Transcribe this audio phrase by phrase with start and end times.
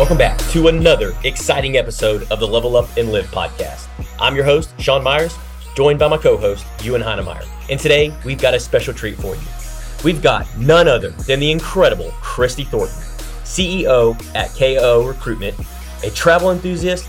[0.00, 3.86] Welcome back to another exciting episode of the Level Up and Live podcast.
[4.18, 5.36] I'm your host, Sean Myers,
[5.76, 7.46] joined by my co host, Ewan Heinemeyer.
[7.68, 9.42] And today, we've got a special treat for you.
[10.02, 12.96] We've got none other than the incredible Kristi Thornton,
[13.44, 15.54] CEO at KO Recruitment,
[16.02, 17.06] a travel enthusiast,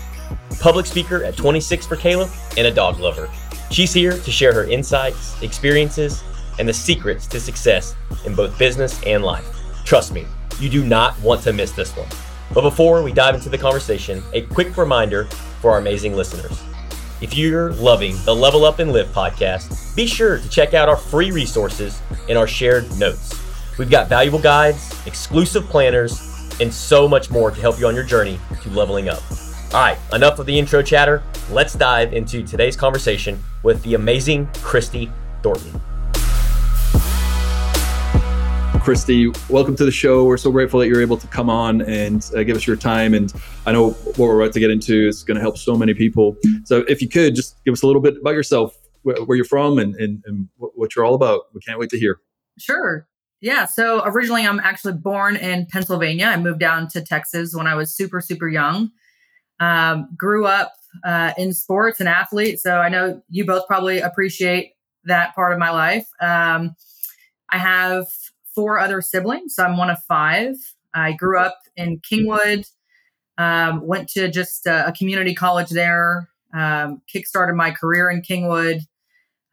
[0.60, 2.28] public speaker at 26 for Caleb,
[2.58, 3.30] and a dog lover.
[3.70, 6.22] She's here to share her insights, experiences,
[6.58, 7.96] and the secrets to success
[8.26, 9.48] in both business and life.
[9.86, 10.26] Trust me,
[10.60, 12.08] you do not want to miss this one.
[12.54, 15.24] But before we dive into the conversation, a quick reminder
[15.60, 16.62] for our amazing listeners.
[17.22, 20.96] If you're loving the Level Up and Live podcast, be sure to check out our
[20.96, 23.40] free resources in our shared notes.
[23.78, 26.20] We've got valuable guides, exclusive planners,
[26.60, 29.22] and so much more to help you on your journey to leveling up.
[29.72, 31.22] All right, enough of the intro chatter.
[31.50, 35.10] Let's dive into today's conversation with the amazing Kristi
[35.42, 35.80] Thornton.
[38.82, 40.24] Kristi, welcome to the show.
[40.24, 43.14] We're so grateful that you're able to come on and uh, give us your time.
[43.14, 43.32] And
[43.64, 46.36] I know what we're about to get into is going to help so many people.
[46.64, 49.44] So if you could just give us a little bit about yourself, where, where you're
[49.44, 51.42] from, and, and, and what you're all about.
[51.54, 52.20] We can't wait to hear.
[52.58, 53.06] Sure.
[53.40, 53.66] Yeah.
[53.66, 56.26] So originally, I'm actually born in Pennsylvania.
[56.26, 58.90] I moved down to Texas when I was super, super young.
[59.60, 60.72] Um, grew up
[61.04, 62.58] uh, in sports and athlete.
[62.58, 64.72] So I know you both probably appreciate
[65.04, 66.08] that part of my life.
[66.20, 66.74] Um,
[67.50, 68.06] I have
[68.54, 69.54] four other siblings.
[69.54, 70.54] So I'm one of five.
[70.94, 72.66] I grew up in Kingwood,
[73.38, 78.80] um, went to just a, a community college there, um, kickstarted my career in Kingwood,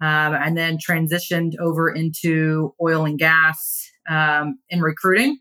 [0.01, 5.39] um, and then transitioned over into oil and gas um, in recruiting.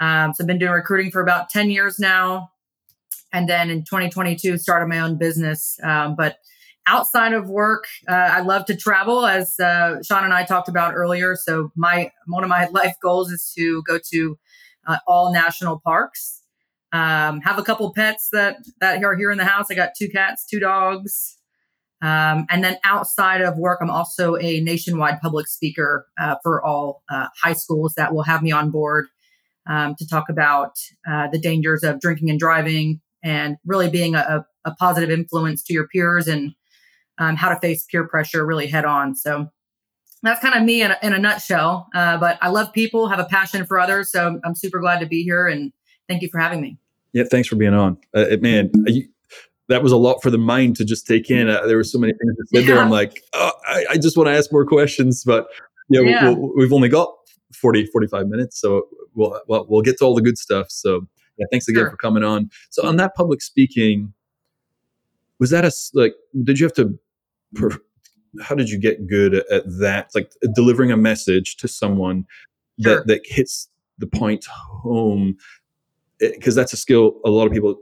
[0.00, 2.50] Um, so I've been doing recruiting for about 10 years now.
[3.32, 5.78] And then in 2022, started my own business.
[5.82, 6.36] Um, but
[6.86, 10.94] outside of work, uh, I love to travel, as uh, Sean and I talked about
[10.94, 11.36] earlier.
[11.36, 14.38] So my one of my life goals is to go to
[14.86, 16.40] uh, all national parks.
[16.92, 19.66] Um, have a couple pets that that are here in the house.
[19.70, 21.38] I got two cats, two dogs,
[22.02, 27.02] um, and then outside of work, I'm also a nationwide public speaker uh, for all
[27.10, 29.06] uh, high schools that will have me on board
[29.68, 30.72] um, to talk about
[31.08, 35.72] uh, the dangers of drinking and driving, and really being a, a positive influence to
[35.72, 36.52] your peers and
[37.22, 39.14] um, how to face peer pressure really head on.
[39.14, 39.48] So
[40.22, 41.88] that's kind of me in a, in a nutshell.
[41.94, 44.10] Uh, but I love people, have a passion for others.
[44.10, 45.72] So I'm super glad to be here and
[46.08, 46.78] thank you for having me.
[47.12, 47.98] Yeah, thanks for being on.
[48.14, 49.08] Uh, man, you,
[49.68, 51.48] that was a lot for the mind to just take in.
[51.48, 52.74] Uh, there were so many things that said yeah.
[52.74, 52.82] there.
[52.82, 55.46] I'm like, oh, I, I, just want to ask more questions, but
[55.88, 56.28] yeah, yeah.
[56.30, 57.14] we we we've only got
[57.54, 58.60] 40, 45 minutes.
[58.60, 60.70] So we'll, well, we'll get to all the good stuff.
[60.70, 61.06] So
[61.36, 61.90] yeah, thanks again sure.
[61.90, 62.50] for coming on.
[62.70, 64.12] So on that public speaking,
[65.38, 66.96] was that a like did you have to
[67.54, 67.70] per,
[68.42, 72.26] how did you get good at, at, that like delivering a message to someone
[72.80, 72.96] sure.
[72.96, 73.68] that that hits
[73.98, 75.36] the point home
[76.18, 77.76] because eh, that's a skill a lot of people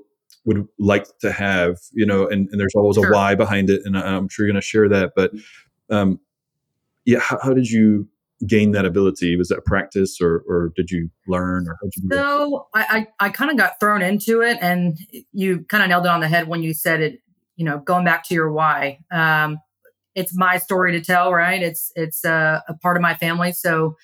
[0.45, 3.11] would like to have you know and, and there's always sure.
[3.11, 5.31] a why behind it and i'm sure you're going to share that but
[5.91, 6.19] um
[7.05, 8.09] yeah how, how did you
[8.47, 9.37] gain that ability?
[9.37, 13.27] Was that practice or, or did you learn or how did you So I, I,
[13.27, 14.99] I kind of got thrown into it and
[15.33, 17.21] you kind of nailed it on the head when you said it
[17.61, 18.99] you know, going back to your why.
[19.11, 19.59] Um,
[20.15, 21.63] it's my story to tell, right?
[21.63, 23.53] It's it's a, part of my family.
[23.53, 23.97] So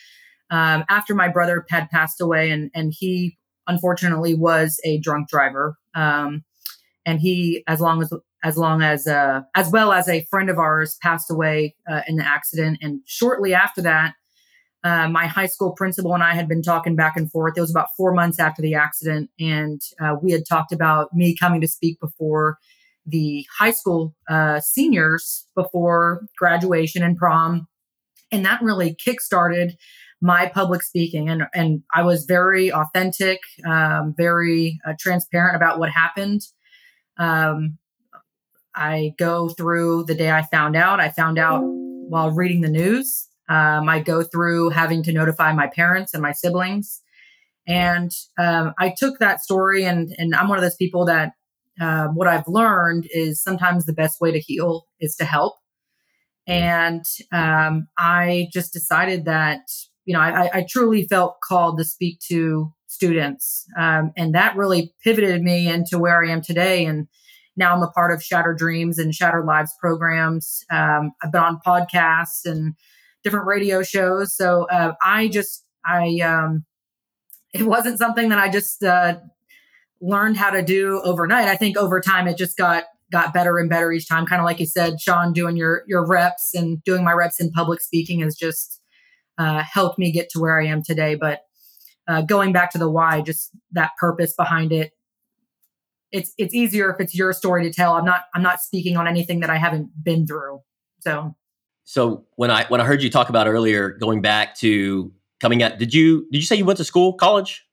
[0.50, 5.78] um, after my brother had passed away, and and he unfortunately was a drunk driver,
[5.94, 6.44] um,
[7.06, 8.12] and he as long as
[8.44, 12.16] as long as uh, as well as a friend of ours passed away uh, in
[12.16, 14.14] the accident, and shortly after that.
[14.84, 17.54] Uh, my high school principal and I had been talking back and forth.
[17.56, 21.34] It was about four months after the accident, and uh, we had talked about me
[21.34, 22.58] coming to speak before
[23.06, 27.68] the high school uh, seniors before graduation and prom.
[28.32, 29.74] And that really kickstarted
[30.20, 31.28] my public speaking.
[31.28, 36.42] And, and I was very authentic, um, very uh, transparent about what happened.
[37.18, 37.78] Um,
[38.74, 41.00] I go through the day I found out.
[41.00, 43.28] I found out while reading the news.
[43.48, 47.02] Um, I go through having to notify my parents and my siblings.
[47.68, 51.32] And um, I took that story, and, and I'm one of those people that
[51.80, 55.54] uh, what I've learned is sometimes the best way to heal is to help.
[56.46, 59.60] And um, I just decided that,
[60.04, 63.66] you know, I, I, truly felt called to speak to students.
[63.76, 66.84] Um, and that really pivoted me into where I am today.
[66.84, 67.08] And
[67.56, 70.62] now I'm a part of Shattered Dreams and Shattered Lives programs.
[70.70, 72.74] Um, I've been on podcasts and
[73.24, 74.36] different radio shows.
[74.36, 76.64] So uh, I just, I, um,
[77.52, 79.16] it wasn't something that I just uh,
[80.00, 81.48] learned how to do overnight.
[81.48, 84.26] I think over time it just got got better and better each time.
[84.26, 87.50] Kind of like you said, Sean, doing your your reps and doing my reps in
[87.50, 88.80] public speaking has just
[89.38, 91.14] uh, helped me get to where I am today.
[91.14, 91.40] But
[92.08, 94.92] uh, going back to the why, just that purpose behind it,
[96.12, 97.94] it's it's easier if it's your story to tell.
[97.94, 100.60] I'm not I'm not speaking on anything that I haven't been through.
[101.00, 101.34] So
[101.84, 105.78] so when I when I heard you talk about earlier going back to coming out,
[105.78, 107.65] did you did you say you went to school, college?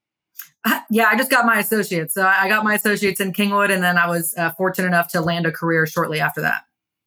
[0.89, 2.13] Yeah, I just got my associates.
[2.13, 5.21] So I got my associates in Kingwood, and then I was uh, fortunate enough to
[5.21, 6.63] land a career shortly after that.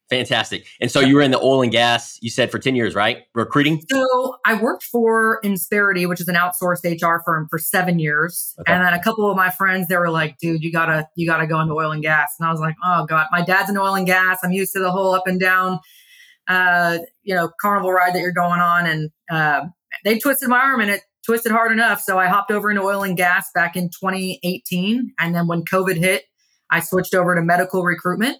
[0.09, 0.67] Fantastic.
[0.81, 3.25] And so you were in the oil and gas, you said for 10 years, right?
[3.35, 3.83] Recruiting?
[3.91, 8.55] So I worked for Insperity, which is an outsourced HR firm for seven years.
[8.61, 8.73] Okay.
[8.73, 11.47] And then a couple of my friends, they were like, dude, you gotta, you gotta
[11.49, 12.35] go into oil and gas.
[12.39, 14.39] And I was like, oh God, my dad's in oil and gas.
[14.45, 15.81] I'm used to the whole up and down,
[16.47, 18.87] uh, you know, carnival ride that you're going on.
[18.87, 19.67] And uh,
[20.05, 22.01] they twisted my arm and it twisted hard enough.
[22.01, 25.13] So I hopped over into oil and gas back in 2018.
[25.19, 26.25] And then when COVID hit,
[26.71, 28.39] I switched over to medical recruitment.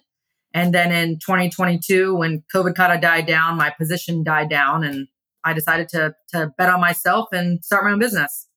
[0.53, 5.07] And then in 2022, when COVID kind of died down, my position died down, and
[5.43, 8.47] I decided to to bet on myself and start my own business.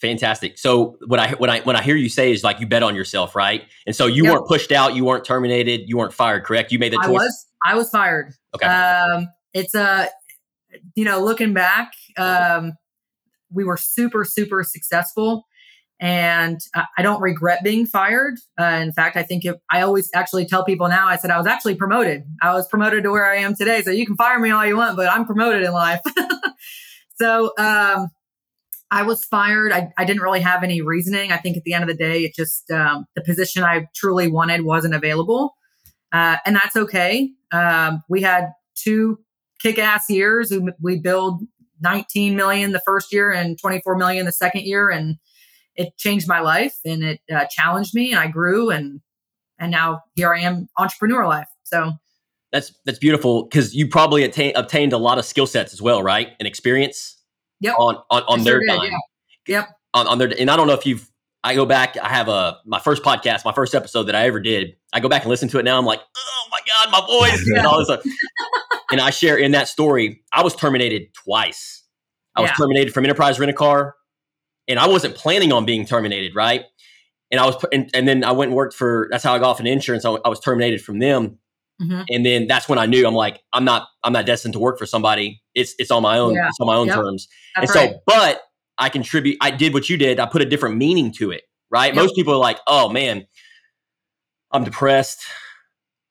[0.00, 0.56] Fantastic.
[0.56, 2.94] So what I when I when I hear you say is like you bet on
[2.94, 3.64] yourself, right?
[3.86, 4.32] And so you yep.
[4.32, 6.70] weren't pushed out, you weren't terminated, you weren't fired, correct?
[6.70, 7.08] You made the choice.
[7.08, 8.32] I was I was fired.
[8.54, 8.66] Okay.
[8.66, 10.08] Um, it's a
[10.94, 12.74] you know looking back, um,
[13.52, 15.46] we were super super successful
[16.00, 16.60] and
[16.96, 18.38] I don't regret being fired.
[18.58, 21.08] Uh, in fact, I think I always actually tell people now.
[21.08, 22.22] I said I was actually promoted.
[22.40, 23.82] I was promoted to where I am today.
[23.82, 26.00] So you can fire me all you want, but I'm promoted in life.
[27.20, 28.10] so um,
[28.90, 29.72] I was fired.
[29.72, 31.32] I, I, didn't really have any reasoning.
[31.32, 34.28] I think at the end of the day, it just um, the position I truly
[34.28, 35.54] wanted wasn't available,
[36.12, 37.30] uh, and that's okay.
[37.52, 39.18] Um, we had two
[39.60, 40.50] kick-ass years.
[40.50, 41.42] We, we build
[41.80, 45.16] 19 million the first year and 24 million the second year, and
[45.78, 49.00] it changed my life and it uh, challenged me and I grew and
[49.60, 51.48] and now here I am entrepreneur life.
[51.64, 51.92] So
[52.52, 56.02] that's that's beautiful because you probably attain, obtained a lot of skill sets as well,
[56.02, 56.30] right?
[56.38, 57.16] And experience.
[57.60, 57.74] Yep.
[57.78, 58.80] On on, on their sure time.
[58.82, 58.92] Did,
[59.46, 59.58] yeah.
[59.60, 59.68] Yep.
[59.94, 61.08] On, on their and I don't know if you've
[61.44, 61.96] I go back.
[61.96, 64.76] I have a my first podcast, my first episode that I ever did.
[64.92, 65.78] I go back and listen to it now.
[65.78, 67.58] I'm like, oh my god, my voice yeah.
[67.58, 68.02] and all this stuff.
[68.90, 70.22] And I share in that story.
[70.32, 71.84] I was terminated twice.
[72.34, 73.96] I was terminated from Enterprise Rent a Car
[74.68, 76.64] and I wasn't planning on being terminated, right?
[77.30, 79.08] And I was, and, and then I went and worked for.
[79.10, 80.04] That's how I got off an insurance.
[80.04, 81.38] I, I was terminated from them,
[81.80, 82.02] mm-hmm.
[82.08, 84.78] and then that's when I knew I'm like, I'm not, I'm not destined to work
[84.78, 85.42] for somebody.
[85.54, 86.48] It's, it's on my own, yeah.
[86.48, 86.96] it's on my own yep.
[86.96, 87.28] terms.
[87.56, 87.90] That's and right.
[87.90, 88.40] so, but
[88.78, 89.36] I contribute.
[89.40, 90.20] I did what you did.
[90.20, 91.94] I put a different meaning to it, right?
[91.94, 91.96] Yep.
[91.96, 93.26] Most people are like, oh man,
[94.50, 95.20] I'm depressed.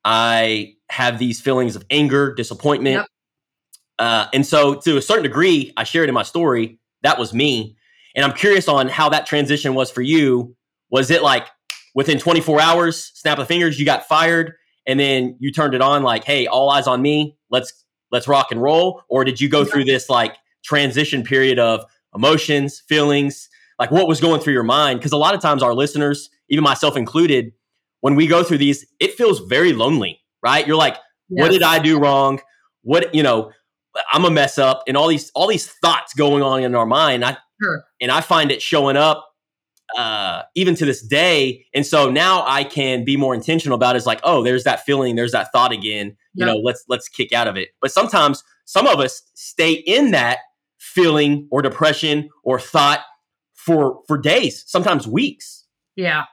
[0.03, 2.95] I have these feelings of anger, disappointment.
[2.95, 3.05] Yep.
[3.99, 7.75] Uh, and so, to a certain degree, I shared in my story that was me.
[8.15, 10.55] And I'm curious on how that transition was for you.
[10.89, 11.47] Was it like
[11.93, 14.53] within 24 hours, snap of fingers, you got fired,
[14.85, 18.51] and then you turned it on like, hey, all eyes on me, let's let's rock
[18.51, 19.03] and roll?
[19.09, 21.85] Or did you go through this like transition period of
[22.15, 23.49] emotions, feelings?
[23.79, 24.99] Like what was going through your mind?
[24.99, 27.51] Because a lot of times our listeners, even myself included,
[28.01, 30.65] when we go through these, it feels very lonely, right?
[30.65, 30.97] You're like,
[31.29, 31.41] yes.
[31.41, 32.39] what did I do wrong?
[32.81, 33.51] What, you know,
[34.11, 37.25] I'm a mess up and all these all these thoughts going on in our mind.
[37.25, 37.83] I Sure.
[37.99, 39.27] And I find it showing up
[39.97, 41.65] uh, even to this day.
[41.73, 43.97] And so now I can be more intentional about it.
[43.97, 46.15] It's like, oh, there's that feeling, there's that thought again.
[46.35, 47.69] You know, let's let's kick out of it.
[47.81, 50.38] But sometimes some of us stay in that
[50.77, 52.99] feeling or depression or thought
[53.55, 55.66] for for days, sometimes weeks.
[55.95, 56.25] Yeah.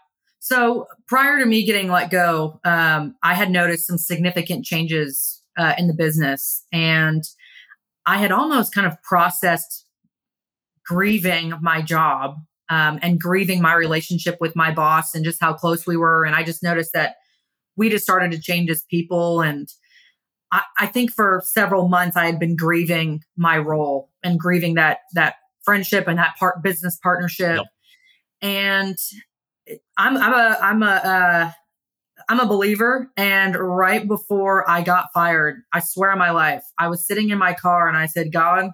[0.44, 5.72] So prior to me getting let go, um, I had noticed some significant changes uh,
[5.78, 7.22] in the business, and
[8.04, 9.86] I had almost kind of processed
[10.84, 12.34] grieving my job
[12.68, 16.26] um, and grieving my relationship with my boss and just how close we were.
[16.26, 17.14] And I just noticed that
[17.78, 19.40] we just started to change as people.
[19.40, 19.66] And
[20.52, 24.98] I, I think for several months I had been grieving my role and grieving that
[25.14, 27.56] that friendship and that part business partnership.
[27.56, 27.66] Yep.
[28.42, 28.96] And
[29.96, 31.50] I'm I'm a I'm a uh,
[32.28, 33.10] I'm a believer.
[33.16, 37.38] And right before I got fired, I swear on my life, I was sitting in
[37.38, 38.70] my car and I said, God, I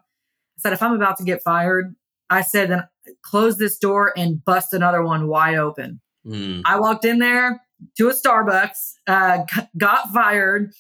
[0.59, 1.95] said, if I'm about to get fired,
[2.29, 2.85] I said, then
[3.23, 6.01] close this door and bust another one wide open.
[6.27, 6.63] Mm.
[6.65, 7.63] I walked in there
[7.97, 9.39] to a Starbucks, uh,
[9.77, 10.73] got fired,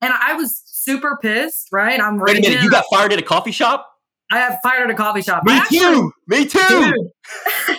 [0.00, 1.68] and I was super pissed.
[1.72, 2.00] Right?
[2.00, 2.62] I'm wait a minute.
[2.62, 3.90] You got fired at a coffee shop?
[4.30, 5.44] I have fired at a coffee shop.
[5.44, 6.12] Me actually, too.
[6.26, 7.10] Me too.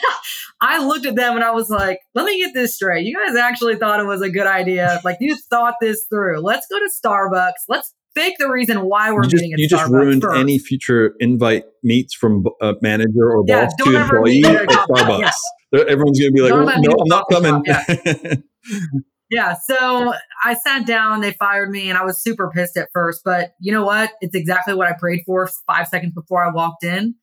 [0.61, 3.05] I looked at them and I was like, let me get this straight.
[3.05, 5.01] You guys actually thought it was a good idea.
[5.03, 6.39] Like you thought this through.
[6.39, 7.65] Let's go to Starbucks.
[7.67, 10.39] Let's fake the reason why we're you just, meeting at You just ruined first.
[10.39, 15.19] any future invite meets from a uh, manager or yeah, boss to employee at Starbucks.
[15.19, 15.81] Yeah.
[15.89, 17.61] Everyone's going to be like, well, no, I'm not coming.
[17.65, 18.35] Yeah.
[19.29, 19.55] yeah.
[19.67, 23.21] So I sat down, they fired me, and I was super pissed at first.
[23.25, 24.11] But you know what?
[24.21, 27.15] It's exactly what I prayed for five seconds before I walked in.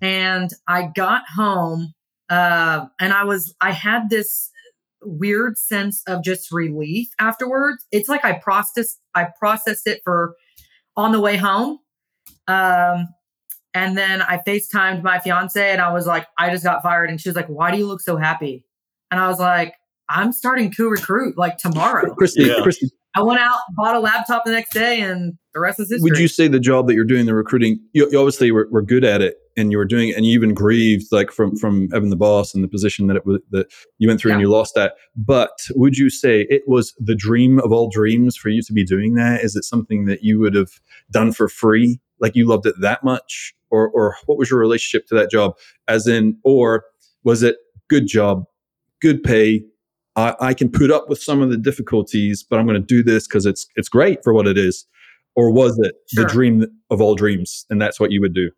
[0.00, 1.92] And I got home
[2.30, 4.50] uh, and I was, I had this
[5.02, 7.84] weird sense of just relief afterwards.
[7.90, 10.34] It's like I processed I processed it for
[10.96, 11.78] on the way home.
[12.46, 13.08] Um,
[13.72, 17.08] and then I FaceTimed my fiance and I was like, I just got fired.
[17.08, 18.64] And she was like, Why do you look so happy?
[19.10, 19.74] And I was like,
[20.08, 22.14] I'm starting to recruit like tomorrow.
[22.20, 22.64] Kristi, yeah.
[22.64, 26.10] Kristi, I went out, bought a laptop the next day, and the rest is history.
[26.10, 28.82] Would you say the job that you're doing, the recruiting, you, you obviously were, were,
[28.82, 31.88] good at it, and you were doing it, and you even grieved like from from
[31.90, 34.36] having the boss and the position that it was that you went through, yeah.
[34.36, 34.94] and you lost that.
[35.16, 38.84] But would you say it was the dream of all dreams for you to be
[38.84, 39.42] doing that?
[39.42, 40.80] Is it something that you would have
[41.10, 45.06] done for free, like you loved it that much, or or what was your relationship
[45.08, 45.56] to that job?
[45.88, 46.84] As in, or
[47.24, 47.56] was it
[47.88, 48.44] good job,
[49.00, 49.62] good pay,
[50.16, 53.02] I, I can put up with some of the difficulties, but I'm going to do
[53.02, 54.86] this because it's it's great for what it is.
[55.36, 56.24] Or was it sure.
[56.24, 58.50] the dream of all dreams, and that's what you would do?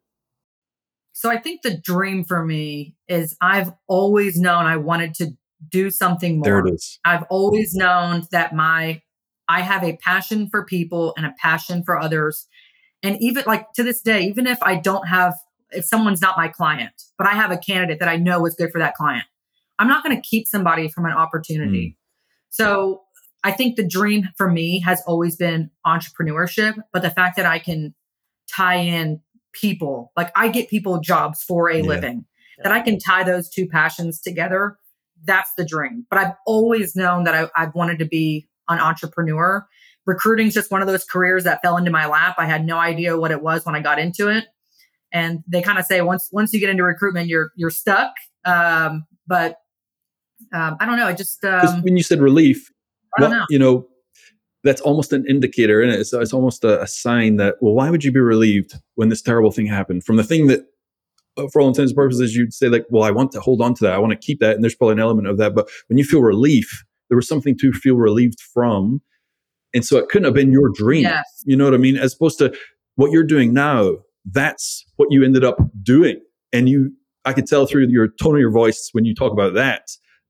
[1.13, 5.33] So I think the dream for me is I've always known I wanted to
[5.69, 6.45] do something more.
[6.45, 6.99] There it is.
[7.05, 9.03] I've always known that my
[9.49, 12.49] I have a passion for people and a passion for others.
[13.03, 15.35] And even like to this day, even if I don't have
[15.71, 18.71] if someone's not my client, but I have a candidate that I know is good
[18.71, 19.25] for that client,
[19.79, 21.89] I'm not going to keep somebody from an opportunity.
[21.89, 21.97] Mm.
[22.51, 23.03] So
[23.45, 27.59] I think the dream for me has always been entrepreneurship, but the fact that I
[27.59, 27.95] can
[28.55, 29.21] tie in
[29.53, 31.83] people, like I get people jobs for a yeah.
[31.83, 32.25] living,
[32.59, 32.65] yeah.
[32.65, 34.79] that I can tie those two passions together,
[35.25, 36.07] that's the dream.
[36.11, 39.67] But I've always known that I, I've wanted to be an entrepreneur.
[40.07, 42.37] Recruiting is just one of those careers that fell into my lap.
[42.39, 44.47] I had no idea what it was when I got into it.
[45.13, 48.13] And they kind of say once once you get into recruitment, you're you're stuck.
[48.45, 49.59] Um, but
[50.53, 51.07] um, I don't know.
[51.07, 52.71] I just um, when you said relief,
[53.19, 53.45] what, know.
[53.51, 53.87] you know,
[54.65, 56.01] that's almost an indicator, and it?
[56.01, 59.23] it's, it's almost a, a, sign that well, why would you be relieved when this
[59.23, 60.61] terrible thing happened from the thing that,
[61.37, 63.75] uh, for all intents and purposes, you'd say like, well, I want to hold on
[63.75, 65.55] to that, I want to keep that, and there's probably an element of that.
[65.55, 69.01] But when you feel relief, there was something to feel relieved from,
[69.75, 71.03] and so it couldn't have been your dream.
[71.03, 71.25] Yes.
[71.45, 71.97] You know what I mean?
[71.97, 72.57] As opposed to
[72.97, 73.97] what you're doing now,
[74.31, 76.21] that's what you ended up doing,
[76.53, 76.93] and you.
[77.25, 79.83] I could tell through your tone of your voice when you talk about that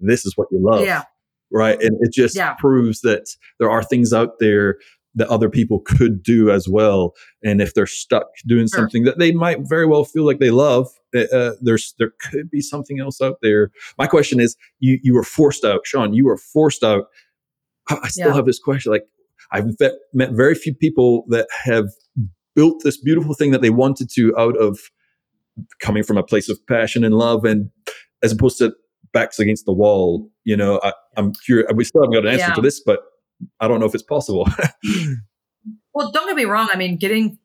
[0.03, 0.85] this is what you love.
[0.85, 1.05] Yeah.
[1.53, 1.81] Right.
[1.81, 2.55] And it just yeah.
[2.55, 4.79] proves that there are things out there
[5.15, 7.15] that other people could do as well.
[7.45, 8.81] And if they're stuck doing sure.
[8.81, 12.61] something that they might very well feel like they love, uh, there's there could be
[12.61, 13.71] something else out there.
[13.99, 16.15] My question is, you you were forced out, Sean.
[16.15, 17.09] You were forced out.
[17.91, 18.35] I still yeah.
[18.35, 18.93] have this question.
[18.93, 19.07] Like
[19.51, 19.67] I've
[20.15, 21.91] met very few people that have
[22.55, 24.79] built this beautiful thing that they wanted to out of
[25.81, 27.71] coming from a place of passion and love, and
[28.23, 28.75] as opposed to
[29.13, 30.31] backs against the wall.
[30.45, 31.71] You know, I, am curious.
[31.75, 32.55] We still haven't got an answer yeah.
[32.55, 33.01] to this, but
[33.61, 34.49] I don't know if it's possible.
[35.95, 36.69] well, don't get me wrong.
[36.73, 37.39] I mean, getting,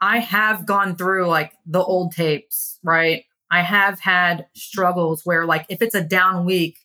[0.00, 3.24] I have gone through like the old tapes, right?
[3.50, 6.78] I have had struggles where, like, if it's a down week,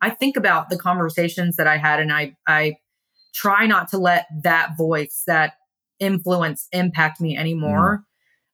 [0.00, 2.76] I think about the conversations that I had, and I I
[3.32, 5.54] try not to let that voice, that
[6.00, 8.04] influence, impact me anymore.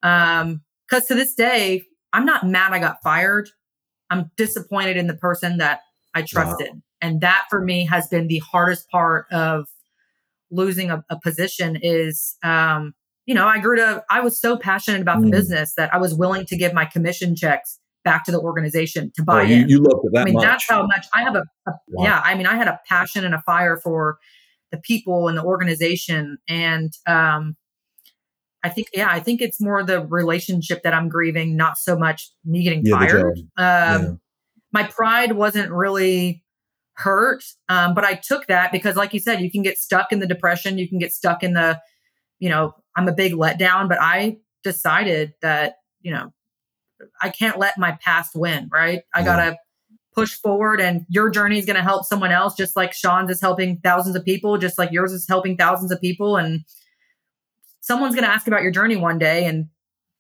[0.05, 0.41] Mm.
[0.41, 3.49] Um, because to this day, I'm not mad I got fired.
[4.11, 5.81] I'm disappointed in the person that
[6.17, 6.71] I trusted.
[6.73, 6.81] Wow.
[7.03, 9.67] And that for me has been the hardest part of
[10.51, 12.95] losing a, a position is, um,
[13.27, 15.25] you know, I grew to, I was so passionate about mm.
[15.25, 19.13] the business that I was willing to give my commission checks back to the organization
[19.17, 19.69] to buy oh, you, in.
[19.69, 20.45] You loved it that I mean, much.
[20.45, 22.05] that's how much I have a, a wow.
[22.05, 22.23] yeah.
[22.25, 24.19] I mean, I had a passion and a fire for
[24.73, 26.39] the people and the organization.
[26.49, 27.57] And, um,
[28.63, 32.31] I think, yeah, I think it's more the relationship that I'm grieving, not so much
[32.45, 33.39] me getting yeah, fired.
[33.39, 34.13] Um, yeah.
[34.73, 36.43] My pride wasn't really
[36.95, 40.21] hurt, um, but I took that because, like you said, you can get stuck in
[40.21, 41.81] the depression, you can get stuck in the,
[42.39, 46.33] you know, I'm a big letdown, but I decided that, you know,
[47.21, 49.03] I can't let my past win, right?
[49.15, 49.25] I yeah.
[49.25, 49.57] got to
[50.15, 53.41] push forward and your journey is going to help someone else, just like Sean's is
[53.41, 56.37] helping thousands of people, just like yours is helping thousands of people.
[56.37, 56.65] And,
[57.87, 59.69] someone's going to ask about your journey one day and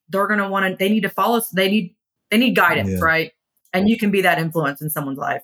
[0.08, 1.96] they're going to want to they need to follow they need
[2.30, 2.98] they need guidance yeah.
[3.00, 3.32] right
[3.76, 5.42] and you can be that influence in someone's life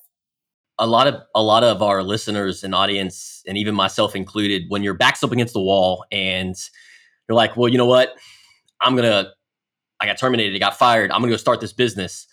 [0.79, 4.83] a lot of a lot of our listeners and audience and even myself included when
[4.83, 6.57] your back's up against the wall and
[7.29, 8.15] you're like well you know what
[8.81, 9.31] i'm gonna
[10.01, 12.27] i got terminated i got fired i'm gonna go start this business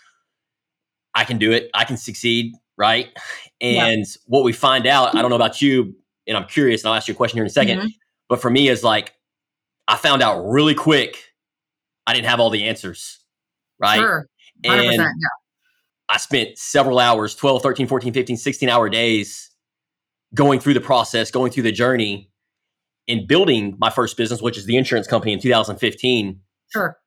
[1.15, 3.09] i can do it i can succeed right
[3.61, 4.05] and yeah.
[4.25, 5.95] what we find out i don't know about you
[6.27, 7.87] and i'm curious and i'll ask you a question here in a 2nd mm-hmm.
[8.29, 9.13] but for me is like
[9.89, 11.17] I found out really quick
[12.05, 13.19] I didn't have all the answers.
[13.79, 13.97] Right.
[13.97, 14.27] Sure.
[14.63, 15.07] And yeah.
[16.09, 19.51] I spent several hours 12, 13, 14, 15, 16 hour days
[20.33, 22.29] going through the process, going through the journey,
[23.09, 26.39] in building my first business, which is the insurance company in 2015.
[26.71, 26.97] Sure.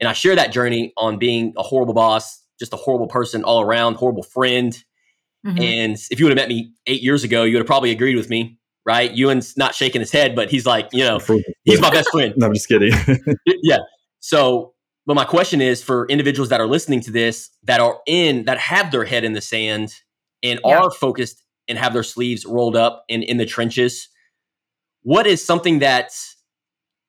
[0.00, 3.60] And I share that journey on being a horrible boss, just a horrible person all
[3.60, 4.72] around, horrible friend.
[5.46, 5.62] Mm-hmm.
[5.62, 8.16] And if you would have met me eight years ago, you would have probably agreed
[8.16, 9.12] with me, right?
[9.12, 11.20] Ewan's not shaking his head, but he's like, you know,
[11.64, 12.32] he's my best friend.
[12.38, 12.92] no, I'm just kidding.
[13.62, 13.78] yeah.
[14.20, 14.71] So,
[15.06, 18.58] but my question is for individuals that are listening to this that are in, that
[18.58, 19.94] have their head in the sand
[20.42, 20.78] and yeah.
[20.78, 24.08] are focused and have their sleeves rolled up and in the trenches,
[25.02, 26.12] what is something that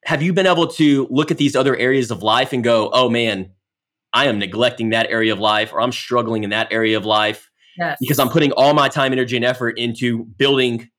[0.05, 3.09] have you been able to look at these other areas of life and go, oh
[3.09, 3.51] man,
[4.12, 7.50] I am neglecting that area of life or I'm struggling in that area of life?
[7.77, 7.97] yes.
[8.00, 10.89] because I'm putting all my time, energy, and effort into building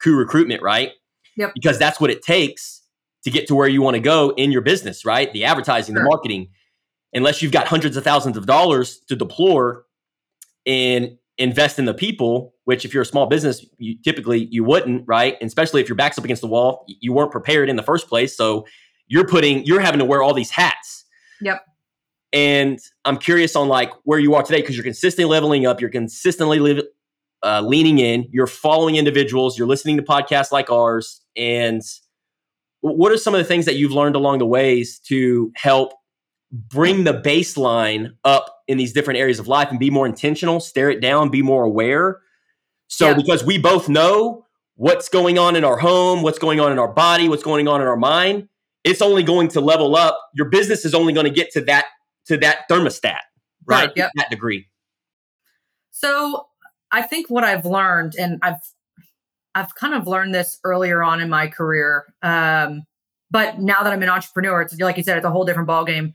[0.00, 0.92] crew recruitment, right?
[1.36, 1.52] Yep.
[1.54, 2.81] Because that's what it takes
[3.24, 5.32] to get to where you want to go in your business, right?
[5.32, 6.48] The advertising, the marketing.
[7.14, 9.72] Unless you've got hundreds of thousands of dollars to deploy
[10.66, 15.04] and invest in the people, which if you're a small business, you typically you wouldn't,
[15.06, 15.36] right?
[15.40, 18.08] And especially if your back's up against the wall, you weren't prepared in the first
[18.08, 18.36] place.
[18.36, 18.66] So
[19.08, 21.04] you're putting, you're having to wear all these hats.
[21.40, 21.64] Yep.
[22.32, 25.90] And I'm curious on like where you are today because you're consistently leveling up, you're
[25.90, 26.88] consistently li-
[27.42, 31.82] uh, leaning in, you're following individuals, you're listening to podcasts like ours, and
[32.82, 35.94] what are some of the things that you've learned along the ways to help
[36.50, 40.90] bring the baseline up in these different areas of life and be more intentional, stare
[40.90, 42.20] it down, be more aware?
[42.88, 43.14] So, yeah.
[43.14, 46.92] because we both know what's going on in our home, what's going on in our
[46.92, 48.48] body, what's going on in our mind,
[48.84, 50.18] it's only going to level up.
[50.34, 51.86] Your business is only going to get to that
[52.26, 53.18] to that thermostat,
[53.64, 53.86] right?
[53.86, 54.10] right yep.
[54.16, 54.66] That degree.
[55.90, 56.48] So
[56.90, 58.60] I think what I've learned, and I've
[59.54, 62.84] I've kind of learned this earlier on in my career, um,
[63.30, 66.14] but now that I'm an entrepreneur, it's like you said, it's a whole different ballgame.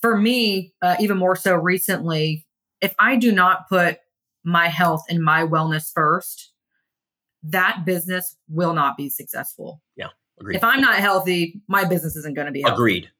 [0.00, 2.46] For me, uh, even more so recently,
[2.80, 3.98] if I do not put
[4.44, 6.52] my health and my wellness first,
[7.42, 9.80] that business will not be successful.
[9.96, 10.56] Yeah, agreed.
[10.56, 12.74] If I'm not healthy, my business isn't going to be healthy.
[12.74, 13.10] Agreed.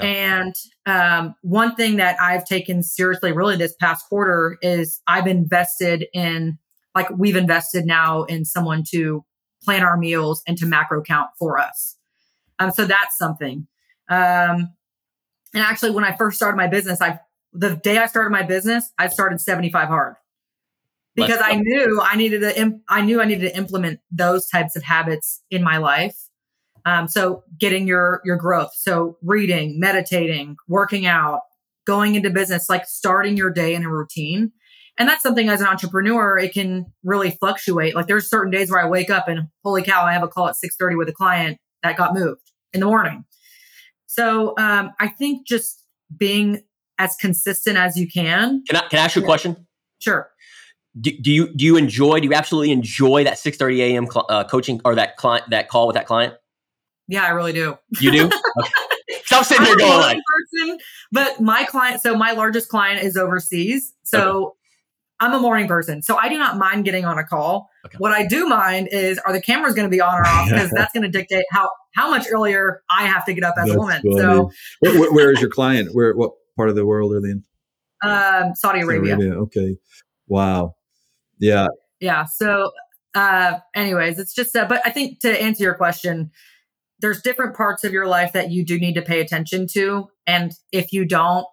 [0.00, 0.54] And
[0.86, 6.58] um, one thing that I've taken seriously, really, this past quarter is I've invested in,
[6.94, 9.24] like, we've invested now in someone to
[9.62, 11.96] plan our meals and to macro count for us.
[12.58, 13.66] Um, so that's something.
[14.08, 14.74] Um,
[15.54, 17.20] and actually, when I first started my business, I
[17.52, 20.16] the day I started my business, I started 75 hard
[21.14, 22.58] because I knew I needed to.
[22.58, 26.28] Imp- I knew I needed to implement those types of habits in my life
[26.88, 28.70] um, so getting your your growth.
[28.74, 31.40] So reading, meditating, working out,
[31.86, 34.52] going into business, like starting your day in a routine.
[34.98, 37.94] And that's something as an entrepreneur, it can really fluctuate.
[37.94, 40.48] Like there's certain days where I wake up and holy cow, I have a call
[40.48, 42.40] at 6:30 with a client that got moved
[42.72, 43.24] in the morning.
[44.06, 45.84] So um, I think just
[46.16, 46.62] being
[46.98, 48.64] as consistent as you can.
[48.68, 49.66] Can I can I ask you a question?
[50.00, 50.28] Sure.
[51.00, 52.18] Do, do, you do you enjoy?
[52.18, 54.06] Do you absolutely enjoy that 6:30 a.m.
[54.10, 56.34] Cl- uh, coaching or that client that call with that client?
[57.06, 57.78] Yeah, I really do.
[58.00, 58.30] You do?
[58.60, 58.72] Okay.
[59.24, 60.18] Stop sitting here going like.
[60.18, 60.78] Person,
[61.12, 63.92] but my client, so my largest client is overseas.
[64.02, 64.57] So okay.
[65.20, 66.02] I'm a morning person.
[66.02, 67.70] So I do not mind getting on a call.
[67.84, 67.96] Okay.
[67.98, 70.48] What I do mind is are the cameras going to be on or off?
[70.58, 73.66] Because that's going to dictate how how much earlier I have to get up as
[73.66, 74.02] that's a woman.
[74.16, 74.50] So
[74.80, 75.90] where, where is your client?
[75.92, 77.44] Where what part of the world are they in?
[78.02, 79.12] Um, Saudi Arabia.
[79.12, 79.40] Saudi Arabia.
[79.42, 79.76] Okay.
[80.28, 80.74] Wow.
[81.38, 81.68] Yeah.
[82.00, 82.24] Yeah.
[82.24, 82.70] So
[83.14, 86.30] uh anyways, it's just uh, but I think to answer your question,
[87.00, 90.52] there's different parts of your life that you do need to pay attention to and
[90.72, 91.46] if you don't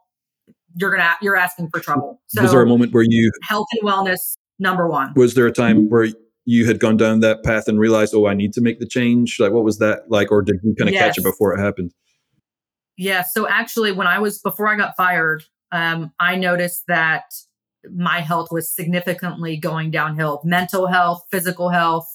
[0.75, 2.21] you're gonna you're asking for trouble.
[2.27, 5.13] So was there a moment where you health and wellness number one.
[5.15, 6.07] Was there a time where
[6.45, 9.38] you had gone down that path and realized oh i need to make the change
[9.39, 11.03] like what was that like or did you kind of yes.
[11.03, 11.91] catch it before it happened?
[12.97, 17.23] Yeah so actually when i was before i got fired um, i noticed that
[17.93, 20.41] my health was significantly going downhill.
[20.43, 22.07] Mental health physical health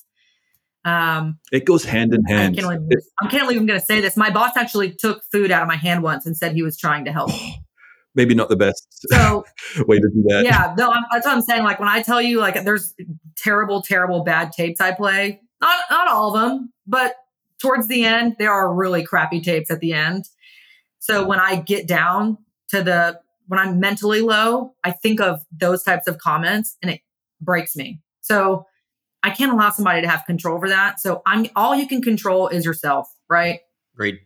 [0.85, 2.59] um, it goes hand in hand.
[2.59, 4.17] I can't, believe, I can't believe I'm going to say this.
[4.17, 7.05] My boss actually took food out of my hand once and said he was trying
[7.05, 7.31] to help
[8.15, 9.45] Maybe not the best so,
[9.87, 10.43] way to do that.
[10.45, 11.63] Yeah, no, I'm, that's what I'm saying.
[11.63, 12.95] Like when I tell you, like there's
[13.37, 15.41] terrible, terrible bad tapes I play.
[15.61, 17.15] Not not all of them, but
[17.61, 20.25] towards the end there are really crappy tapes at the end.
[20.99, 22.39] So when I get down
[22.71, 27.01] to the when I'm mentally low, I think of those types of comments and it
[27.41, 28.01] breaks me.
[28.21, 28.67] So
[29.23, 31.01] I can't allow somebody to have control over that.
[31.01, 33.61] So I'm all you can control is yourself, right?
[33.97, 34.21] Great.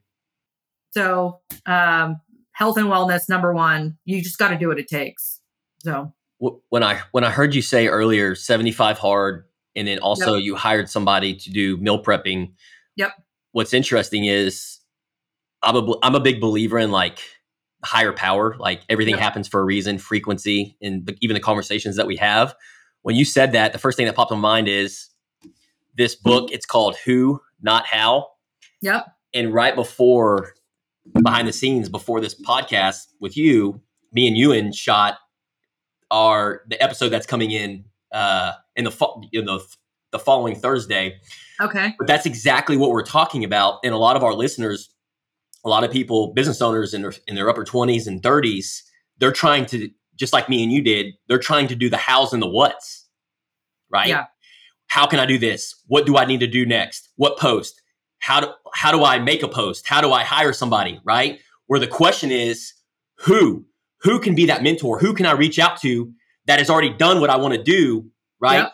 [0.92, 2.20] So um,
[2.54, 3.98] health and wellness, number one.
[4.04, 5.40] You just got to do what it takes.
[5.78, 9.44] So when I when I heard you say earlier, seventy five hard,
[9.76, 10.44] and then also yep.
[10.44, 12.52] you hired somebody to do meal prepping.
[12.96, 13.12] Yep.
[13.52, 14.80] What's interesting is
[15.62, 17.20] I'm a I'm a big believer in like
[17.84, 18.56] higher power.
[18.58, 19.22] Like everything yep.
[19.22, 22.56] happens for a reason, frequency, and the, even the conversations that we have
[23.04, 25.10] when you said that, the first thing that popped in my mind is
[25.94, 26.46] this book.
[26.46, 26.54] Mm-hmm.
[26.54, 28.28] It's called Who, Not How.
[28.80, 29.06] Yep.
[29.34, 30.54] And right before,
[31.22, 33.80] behind the scenes, before this podcast with you,
[34.12, 35.18] me and Ewan shot
[36.10, 39.60] our the episode that's coming in uh, in the fall, you know,
[40.12, 41.20] the following Thursday.
[41.60, 41.94] Okay.
[41.98, 43.80] But that's exactly what we're talking about.
[43.84, 44.88] And a lot of our listeners,
[45.64, 48.82] a lot of people, business owners in their, in their upper 20s and 30s,
[49.18, 52.32] they're trying to, just like me and you did, they're trying to do the hows
[52.32, 53.08] and the whats,
[53.90, 54.08] right?
[54.08, 54.26] Yeah.
[54.86, 55.74] How can I do this?
[55.88, 57.08] What do I need to do next?
[57.16, 57.82] What post?
[58.18, 59.86] How do, how do I make a post?
[59.86, 61.40] How do I hire somebody, right?
[61.66, 62.72] Where the question is,
[63.18, 63.66] who?
[64.02, 64.98] Who can be that mentor?
[64.98, 66.12] Who can I reach out to
[66.46, 68.58] that has already done what I want to do, right?
[68.58, 68.72] Yep.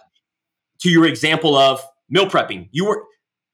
[0.83, 3.05] To your example of meal prepping, you were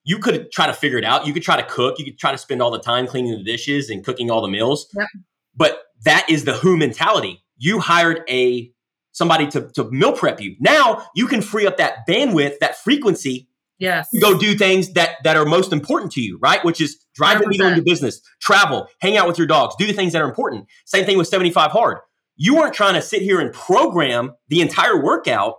[0.04, 1.26] you could try to figure it out.
[1.26, 1.98] You could try to cook.
[1.98, 4.48] You could try to spend all the time cleaning the dishes and cooking all the
[4.48, 4.88] meals.
[4.96, 5.08] Yep.
[5.54, 7.42] But that is the who mentality.
[7.58, 8.70] You hired a
[9.10, 10.56] somebody to, to meal prep you.
[10.60, 13.48] Now you can free up that bandwidth, that frequency.
[13.78, 14.08] Yes.
[14.20, 16.64] Go do things that that are most important to you, right?
[16.64, 17.40] Which is drive 100%.
[17.40, 20.28] the needle into business, travel, hang out with your dogs, do the things that are
[20.28, 20.66] important.
[20.86, 21.98] Same thing with 75 hard.
[22.36, 25.56] You weren't trying to sit here and program the entire workout.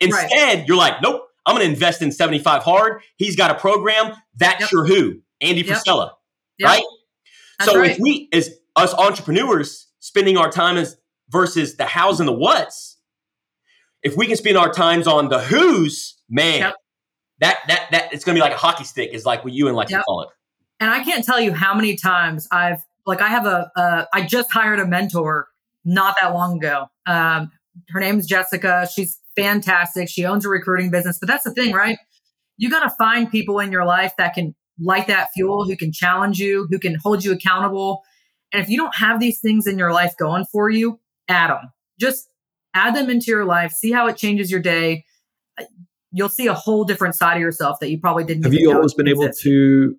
[0.00, 0.64] Instead, right.
[0.68, 3.00] you're like, nope, I'm going to invest in 75 hard.
[3.16, 4.12] He's got a program.
[4.36, 4.72] That's yep.
[4.72, 5.78] your who, Andy yep.
[5.78, 6.10] Frisella,
[6.58, 6.68] yep.
[6.68, 6.84] right?
[7.58, 7.92] That's so right.
[7.92, 10.96] if we, as us entrepreneurs, spending our time as
[11.30, 12.98] versus the hows and the whats,
[14.02, 16.72] if we can spend our times on the who's, man,
[17.40, 19.68] that that that it's going to be like a hockey stick, is like what you
[19.68, 20.28] and like to call it.
[20.80, 24.26] And I can't tell you how many times I've like I have a uh, I
[24.26, 25.48] just hired a mentor
[25.84, 26.86] not that long ago.
[27.06, 27.50] Um,
[27.90, 28.88] her name's Jessica.
[28.92, 30.08] She's fantastic.
[30.08, 31.18] She owns a recruiting business.
[31.18, 31.98] But that's the thing, right?
[32.56, 35.92] You got to find people in your life that can light that fuel, who can
[35.92, 38.02] challenge you, who can hold you accountable.
[38.52, 41.72] And if you don't have these things in your life going for you, add them.
[42.00, 42.28] Just
[42.74, 45.04] add them into your life, see how it changes your day.
[46.12, 48.44] You'll see a whole different side of yourself that you probably didn't.
[48.44, 49.96] Have you always been able to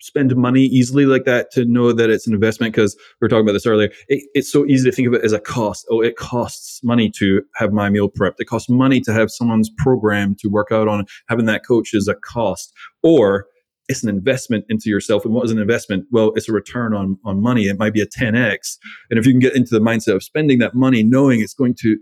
[0.00, 2.74] spend money easily like that to know that it's an investment?
[2.74, 5.24] Because we were talking about this earlier it, it's so easy to think of it
[5.24, 5.86] as a cost.
[5.90, 8.36] Oh it costs money to have my meal prepped.
[8.38, 12.08] It costs money to have someone's program to work out on having that coach is
[12.08, 12.72] a cost.
[13.02, 13.46] Or
[13.88, 15.24] it's an investment into yourself.
[15.24, 16.06] And what is an investment?
[16.10, 17.64] Well it's a return on on money.
[17.64, 18.78] It might be a 10x
[19.10, 21.74] and if you can get into the mindset of spending that money knowing it's going
[21.80, 21.98] to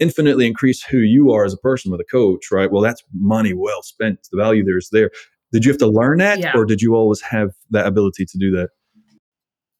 [0.00, 2.70] infinitely increase who you are as a person with a coach, right?
[2.70, 4.28] Well, that's money well spent.
[4.32, 5.10] The value there's there.
[5.52, 6.52] Did you have to learn that yeah.
[6.54, 8.70] or did you always have that ability to do that?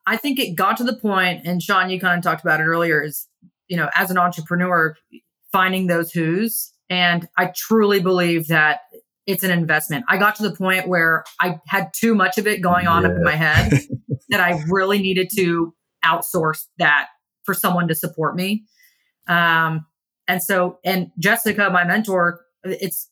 [0.06, 2.64] I think it got to the point, and Sean, you kind of talked about it
[2.64, 3.28] earlier, is,
[3.68, 4.96] you know, as an entrepreneur,
[5.52, 6.72] finding those who's.
[6.88, 8.80] And I truly believe that
[9.26, 10.04] it's an investment.
[10.08, 13.10] I got to the point where I had too much of it going on yeah.
[13.10, 13.72] up in my head
[14.30, 15.72] that I really needed to
[16.04, 17.08] outsource that
[17.44, 18.64] for someone to support me.
[19.28, 19.86] Um,
[20.30, 23.08] and so, and Jessica, my mentor, it's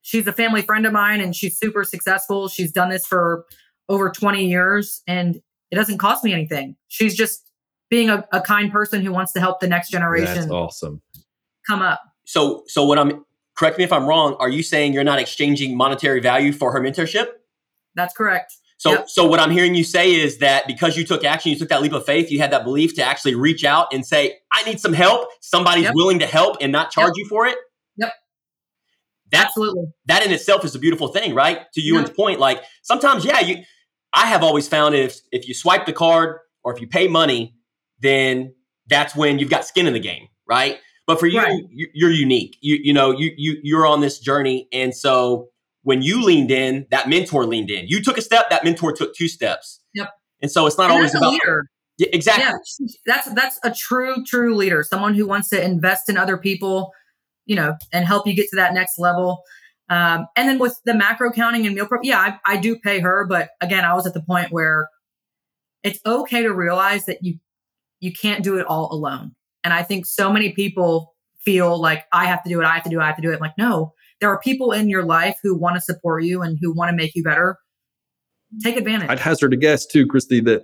[0.00, 2.48] she's a family friend of mine and she's super successful.
[2.48, 3.44] She's done this for
[3.90, 5.36] over 20 years and
[5.70, 6.76] it doesn't cost me anything.
[6.88, 7.42] She's just
[7.90, 10.34] being a, a kind person who wants to help the next generation.
[10.34, 11.02] That's awesome.
[11.68, 12.00] Come up.
[12.24, 13.22] So, so what I'm,
[13.54, 14.34] correct me if I'm wrong.
[14.40, 17.26] Are you saying you're not exchanging monetary value for her mentorship?
[17.94, 18.54] That's correct.
[18.82, 19.08] So, yep.
[19.08, 21.82] so what I'm hearing you say is that because you took action, you took that
[21.82, 24.80] leap of faith, you had that belief to actually reach out and say, "I need
[24.80, 25.94] some help." Somebody's yep.
[25.94, 27.14] willing to help and not charge yep.
[27.18, 27.56] you for it.
[27.98, 28.12] Yep.
[29.30, 29.84] That, Absolutely.
[30.06, 31.60] That in itself is a beautiful thing, right?
[31.74, 32.16] To Ewan's yeah.
[32.16, 33.58] point, like sometimes, yeah, you.
[34.12, 37.54] I have always found if if you swipe the card or if you pay money,
[38.00, 38.52] then
[38.88, 40.80] that's when you've got skin in the game, right?
[41.06, 41.62] But for you, right.
[41.70, 42.56] you're unique.
[42.60, 45.50] You you know you you you're on this journey, and so
[45.82, 47.86] when you leaned in, that mentor leaned in.
[47.88, 49.80] You took a step, that mentor took two steps.
[49.94, 50.10] Yep.
[50.40, 51.66] And so it's not and always about leader.
[51.98, 52.44] Yeah, exactly.
[52.44, 56.92] Yeah, that's that's a true true leader, someone who wants to invest in other people
[57.46, 59.42] you know, and help you get to that next level.
[59.88, 63.00] Um, and then with the macro counting and meal prep, yeah, I, I do pay
[63.00, 64.88] her, but again, I was at the point where
[65.82, 67.38] it's okay to realize that you
[68.00, 69.34] you can't do it all alone.
[69.62, 71.14] And I think so many people
[71.44, 73.22] feel like I have to do it, I have to do it, I have to
[73.22, 73.34] do it.
[73.34, 73.92] I'm like, no,
[74.22, 76.96] there are people in your life who want to support you and who want to
[76.96, 77.58] make you better.
[78.62, 79.10] Take advantage.
[79.10, 80.62] I'd hazard a guess too, Kristi, that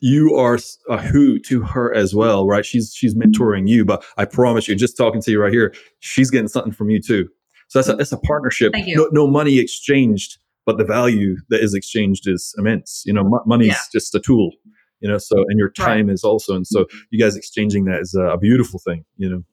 [0.00, 2.66] you are a who to her as well, right?
[2.66, 6.30] She's she's mentoring you, but I promise you, just talking to you right here, she's
[6.30, 7.28] getting something from you too.
[7.68, 8.72] So that's a that's a partnership.
[8.72, 8.96] Thank you.
[8.96, 13.04] No, no money exchanged, but the value that is exchanged is immense.
[13.06, 13.82] You know, m- money's yeah.
[13.92, 14.50] just a tool.
[14.98, 16.14] You know, so and your time right.
[16.14, 19.04] is also, and so you guys exchanging that is a beautiful thing.
[19.16, 19.44] You know.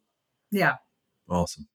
[0.49, 0.78] Yeah.
[1.30, 1.67] Awesome.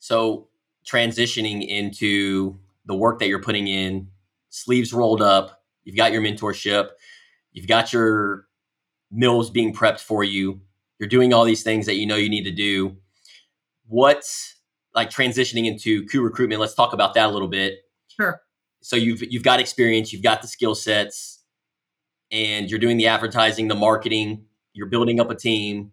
[0.00, 0.48] So
[0.84, 4.08] transitioning into the work that you're putting in,
[4.48, 5.62] sleeves rolled up.
[5.84, 6.90] You've got your mentorship
[7.52, 8.46] You've got your
[9.10, 10.60] meals being prepped for you.
[10.98, 12.96] You're doing all these things that you know you need to do.
[13.86, 14.56] What's
[14.94, 16.60] like transitioning into Koo recruitment?
[16.60, 17.80] Let's talk about that a little bit.
[18.08, 18.40] Sure.
[18.82, 21.40] So you've you've got experience, you've got the skill sets,
[22.30, 24.44] and you're doing the advertising, the marketing.
[24.72, 25.92] You're building up a team.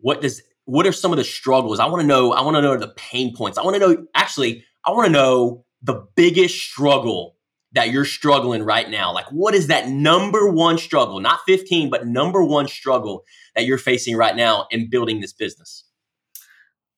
[0.00, 1.78] What does what are some of the struggles?
[1.78, 2.32] I want to know.
[2.32, 3.58] I want to know the pain points.
[3.58, 4.06] I want to know.
[4.14, 7.36] Actually, I want to know the biggest struggle
[7.72, 9.12] that you're struggling right now.
[9.12, 11.20] Like, what is that number one struggle?
[11.20, 13.24] Not 15, but number one struggle
[13.54, 15.84] that you're facing right now in building this business.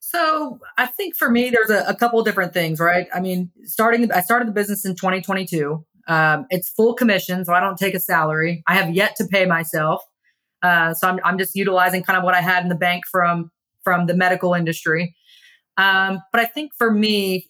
[0.01, 3.09] So I think for me, there's a, a couple different things, right?
[3.13, 5.85] I mean, starting, I started the business in 2022.
[6.09, 8.63] Um, it's full commission, so I don't take a salary.
[8.69, 10.05] I have yet to pay myself.
[10.63, 13.51] Uh, so I'm, I'm just utilizing kind of what I had in the bank from
[13.87, 15.15] from the medical industry.
[15.77, 17.49] Um, but I think for me,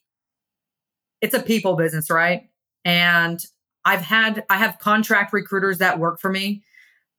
[1.23, 2.43] it's a people business, right?
[2.85, 3.41] And
[3.87, 6.63] I've had I have contract recruiters that work for me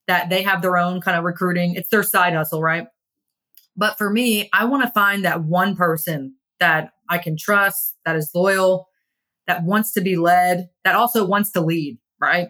[0.06, 1.74] that they have their own kind of recruiting.
[1.74, 2.86] It's their side hustle, right?
[3.76, 8.16] But for me, I want to find that one person that I can trust, that
[8.16, 8.88] is loyal,
[9.48, 12.50] that wants to be led, that also wants to lead, right?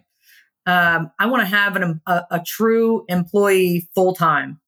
[0.65, 4.60] Um, I want to have an, a, a true employee full time.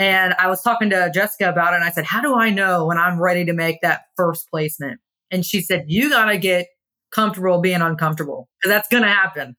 [0.00, 2.86] And I was talking to Jessica about it, and I said, How do I know
[2.86, 4.98] when I'm ready to make that first placement?
[5.30, 6.68] And she said, You got to get
[7.12, 9.56] comfortable being uncomfortable because that's going to happen.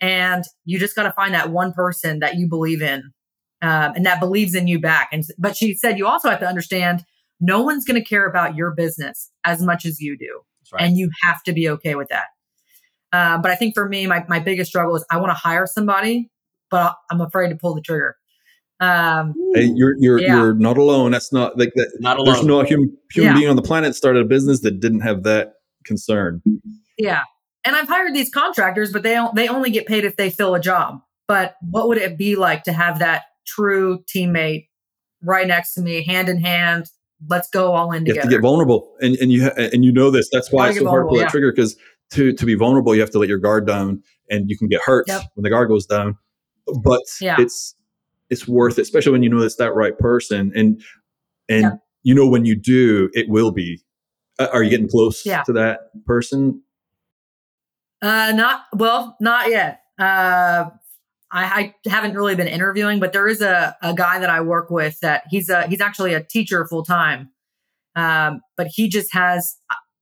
[0.00, 3.12] And you just got to find that one person that you believe in
[3.62, 5.10] um, and that believes in you back.
[5.12, 7.04] And but she said you also have to understand
[7.38, 10.40] no one's going to care about your business as much as you do,
[10.72, 10.82] right.
[10.82, 12.26] and you have to be okay with that.
[13.12, 15.66] Uh, but I think for me, my my biggest struggle is I want to hire
[15.66, 16.28] somebody,
[16.72, 18.16] but I'm afraid to pull the trigger.
[18.78, 20.36] Um, hey, you're you're yeah.
[20.36, 21.12] you're not alone.
[21.12, 21.96] That's not like that.
[22.00, 22.34] Not alone.
[22.34, 23.38] There's no human human yeah.
[23.38, 26.42] being on the planet started a business that didn't have that concern.
[26.98, 27.22] Yeah,
[27.64, 30.54] and I've hired these contractors, but they don't, they only get paid if they fill
[30.54, 31.00] a job.
[31.26, 34.66] But what would it be like to have that true teammate
[35.22, 36.86] right next to me, hand in hand.
[37.28, 38.20] Let's go all in you together.
[38.20, 40.28] have to get vulnerable, and and you and you know this.
[40.30, 41.24] That's why it's so hard to pull yeah.
[41.24, 41.76] that trigger because
[42.12, 44.82] to to be vulnerable, you have to let your guard down, and you can get
[44.82, 45.22] hurt yep.
[45.34, 46.16] when the guard goes down.
[46.82, 47.36] But yeah.
[47.38, 47.74] it's
[48.30, 50.82] it's worth it, especially when you know it's that right person, and
[51.48, 51.80] and yep.
[52.02, 53.80] you know when you do, it will be.
[54.38, 55.42] Uh, are you getting close yeah.
[55.44, 56.62] to that person?
[58.02, 59.80] Uh, not well, not yet.
[59.98, 60.70] Uh,
[61.32, 64.70] I, I, haven't really been interviewing, but there is a, a guy that I work
[64.70, 67.30] with that he's a he's actually a teacher full time.
[67.94, 69.56] Um, but he just has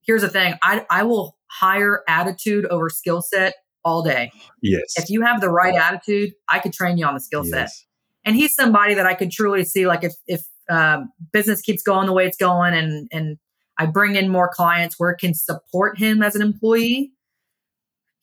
[0.05, 4.31] here's the thing, I I will hire attitude over skill set all day.
[4.61, 4.81] Yes.
[4.97, 7.84] If you have the right attitude, I could train you on the skill yes.
[8.25, 12.07] And he's somebody that I could truly see like if if um, business keeps going
[12.07, 13.37] the way it's going and and
[13.77, 17.11] I bring in more clients where it can support him as an employee,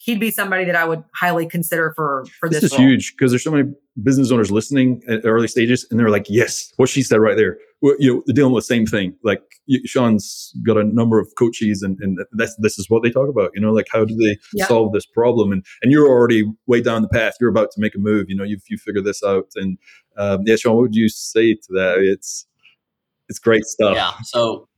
[0.02, 2.60] he'd be somebody that I would highly consider for for this.
[2.60, 2.88] This is role.
[2.88, 3.70] huge because there's so many
[4.02, 7.58] business owners listening at early stages, and they're like, "Yes, what she said right there."
[7.80, 9.16] Well, you know, they're dealing with the same thing.
[9.22, 9.42] Like
[9.84, 13.50] Sean's got a number of coaches, and and that's this is what they talk about.
[13.54, 14.66] You know, like how do they yeah.
[14.66, 15.52] solve this problem?
[15.52, 17.34] And and you're already way down the path.
[17.40, 18.26] You're about to make a move.
[18.28, 19.46] You know, you you figure this out.
[19.54, 19.78] And
[20.16, 21.98] um, yeah, Sean, what would you say to that?
[21.98, 22.46] It's
[23.28, 23.94] it's great stuff.
[23.94, 24.12] Yeah.
[24.24, 24.68] So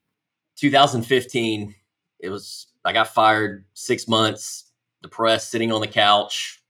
[0.56, 1.74] 2015,
[2.20, 4.63] it was I got fired six months
[5.04, 6.62] depressed, sitting on the couch,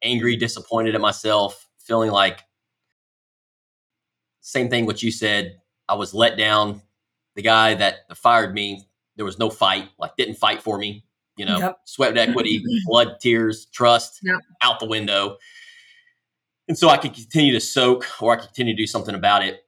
[0.00, 2.44] angry, disappointed at myself, feeling like
[4.40, 5.60] same thing what you said.
[5.88, 6.82] I was let down.
[7.34, 8.86] The guy that fired me,
[9.16, 11.04] there was no fight, like didn't fight for me.
[11.36, 11.80] You know, yep.
[11.84, 12.76] sweat equity, mm-hmm.
[12.86, 14.36] blood, tears, trust yep.
[14.62, 15.36] out the window.
[16.68, 19.44] And so I could continue to soak or I could continue to do something about
[19.44, 19.66] it.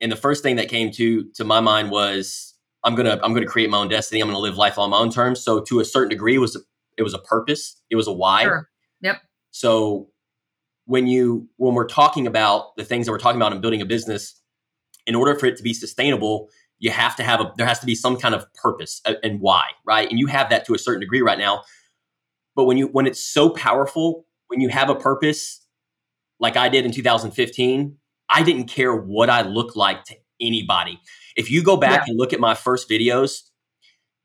[0.00, 3.46] And the first thing that came to to my mind was I'm gonna I'm gonna
[3.46, 4.20] create my own destiny.
[4.20, 5.40] I'm gonna live life on my own terms.
[5.40, 6.62] So to a certain degree, was
[6.98, 8.42] it was a purpose, it was a why.
[8.42, 8.68] Sure.
[9.00, 9.16] Yep.
[9.50, 10.08] So
[10.84, 13.86] when you when we're talking about the things that we're talking about in building a
[13.86, 14.40] business,
[15.06, 17.86] in order for it to be sustainable, you have to have a there has to
[17.86, 20.08] be some kind of purpose uh, and why, right?
[20.10, 21.62] And you have that to a certain degree right now.
[22.54, 25.64] But when you when it's so powerful, when you have a purpose,
[26.40, 27.96] like I did in 2015,
[28.28, 31.00] I didn't care what I looked like to anybody.
[31.36, 32.10] If you go back yeah.
[32.10, 33.42] and look at my first videos,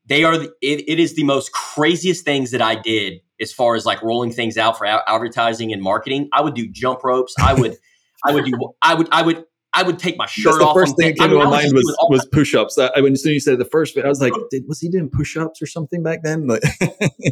[0.06, 3.76] they are the, it, it is the most craziest things that I did as far
[3.76, 6.30] as like rolling things out for advertising and marketing.
[6.34, 7.34] I would do jump ropes.
[7.40, 7.78] I would
[8.26, 10.76] I would do I would I would I would take my shirt That's off.
[10.76, 12.78] The first thing that came to my mind was was push ups.
[12.78, 15.10] I, when soon you said the first bit, I was like, Did, was he doing
[15.10, 16.48] push ups or something back then?
[16.54, 16.62] Like,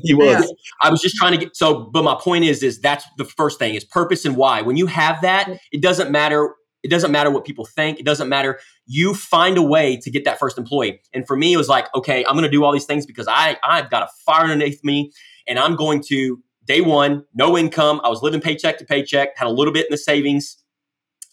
[0.03, 0.41] he was.
[0.41, 0.55] Yeah.
[0.81, 1.89] I was just trying to get so.
[1.93, 4.61] But my point is, is that's the first thing is purpose and why.
[4.61, 7.99] When you have that, it doesn't matter it doesn't matter what people think.
[7.99, 8.59] It doesn't matter.
[8.85, 11.01] You find a way to get that first employee.
[11.13, 13.27] And for me, it was like, okay, I'm going to do all these things because
[13.27, 15.11] I I've got a fire underneath me,
[15.47, 18.01] and I'm going to day one, no income.
[18.03, 20.57] I was living paycheck to paycheck, had a little bit in the savings,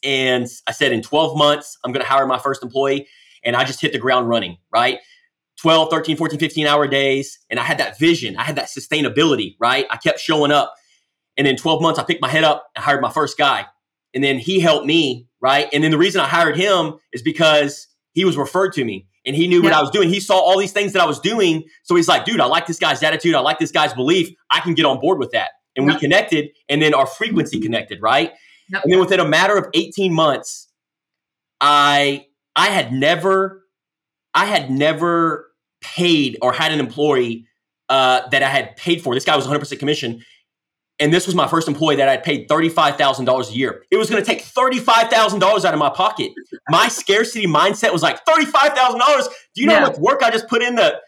[0.02, 3.08] and I said in 12 months I'm going to hire my first employee,
[3.44, 4.58] and I just hit the ground running.
[4.72, 4.98] Right.
[5.60, 7.40] 12, 13, 14, 15 hour days.
[7.50, 8.36] And I had that vision.
[8.36, 9.86] I had that sustainability, right?
[9.90, 10.74] I kept showing up.
[11.36, 13.66] And in 12 months, I picked my head up and hired my first guy.
[14.14, 15.68] And then he helped me right?
[15.72, 19.36] And then the reason I hired him is because he was referred to me and
[19.36, 19.64] he knew yeah.
[19.64, 20.08] what I was doing.
[20.08, 21.64] He saw all these things that I was doing.
[21.84, 23.34] So he's like, dude, I like this guy's attitude.
[23.34, 24.30] I like this guy's belief.
[24.50, 25.50] I can get on board with that.
[25.76, 25.96] And yep.
[25.96, 28.32] we connected and then our frequency connected, right?
[28.70, 28.84] Yep.
[28.84, 30.68] And then within a matter of 18 months,
[31.60, 33.64] I I had never
[34.34, 37.46] I had never paid or had an employee
[37.88, 39.14] uh, that I had paid for.
[39.14, 40.24] This guy was 100% commission.
[41.00, 43.84] And this was my first employee that I paid $35,000 a year.
[43.90, 46.32] It was going to take $35,000 out of my pocket.
[46.68, 49.28] My scarcity mindset was like, $35,000?
[49.54, 49.80] Do you know yeah.
[49.80, 50.98] how much work I just put in the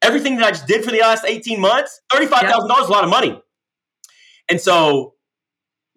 [0.00, 2.00] everything that I just did for the last 18 months?
[2.12, 2.82] $35,000 yeah.
[2.82, 3.40] is a lot of money.
[4.48, 5.14] And so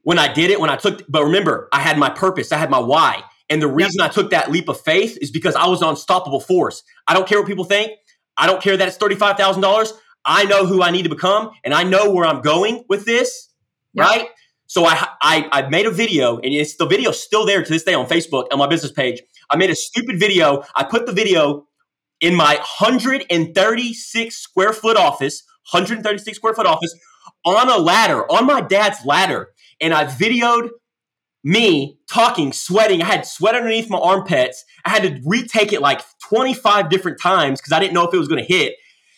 [0.04, 2.70] when I did it, when I took, but remember, I had my purpose, I had
[2.70, 3.24] my why.
[3.50, 6.41] And the reason I took that leap of faith is because I was an unstoppable
[6.41, 6.84] force.
[7.08, 7.91] I don't care what people think.
[8.36, 9.93] I don't care that it's $35,000.
[10.28, 13.50] I know who I need to become and I know where I'm going with this,
[13.94, 14.06] yep.
[14.06, 14.28] right?
[14.68, 17.84] So I, I I made a video and it's the video still there to this
[17.84, 19.22] day on Facebook on my business page.
[19.50, 20.63] I made a stupid video.
[20.76, 21.68] I put the video
[22.20, 26.94] in my 136 square foot office, 136 square foot office
[27.46, 29.50] on a ladder, on my dad's ladder.
[29.80, 30.70] And I videoed
[31.44, 33.02] me talking, sweating.
[33.02, 34.66] I had sweat underneath my armpits.
[34.84, 38.18] I had to retake it like 25 different times because I didn't know if it
[38.18, 38.74] was going to hit.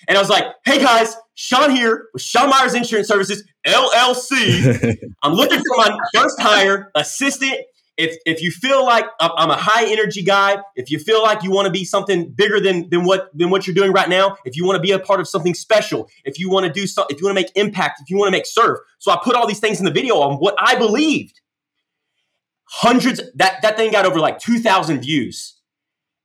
[0.10, 4.98] And I was like, hey guys, Sean here with Sean Myers Insurance Services, LLC.
[5.24, 7.54] I'm looking for my first hire assistant.
[7.95, 11.52] If, if you feel like I'm a high energy guy, if you feel like you
[11.52, 14.56] want to be something bigger than, than what than what you're doing right now, if
[14.56, 17.15] you want to be a part of something special, if you want to do something,
[17.15, 18.80] if you want to make impact, if you want to make serve.
[18.98, 21.39] So I put all these things in the video on what I believed.
[22.65, 25.60] Hundreds that that thing got over like 2,000 views.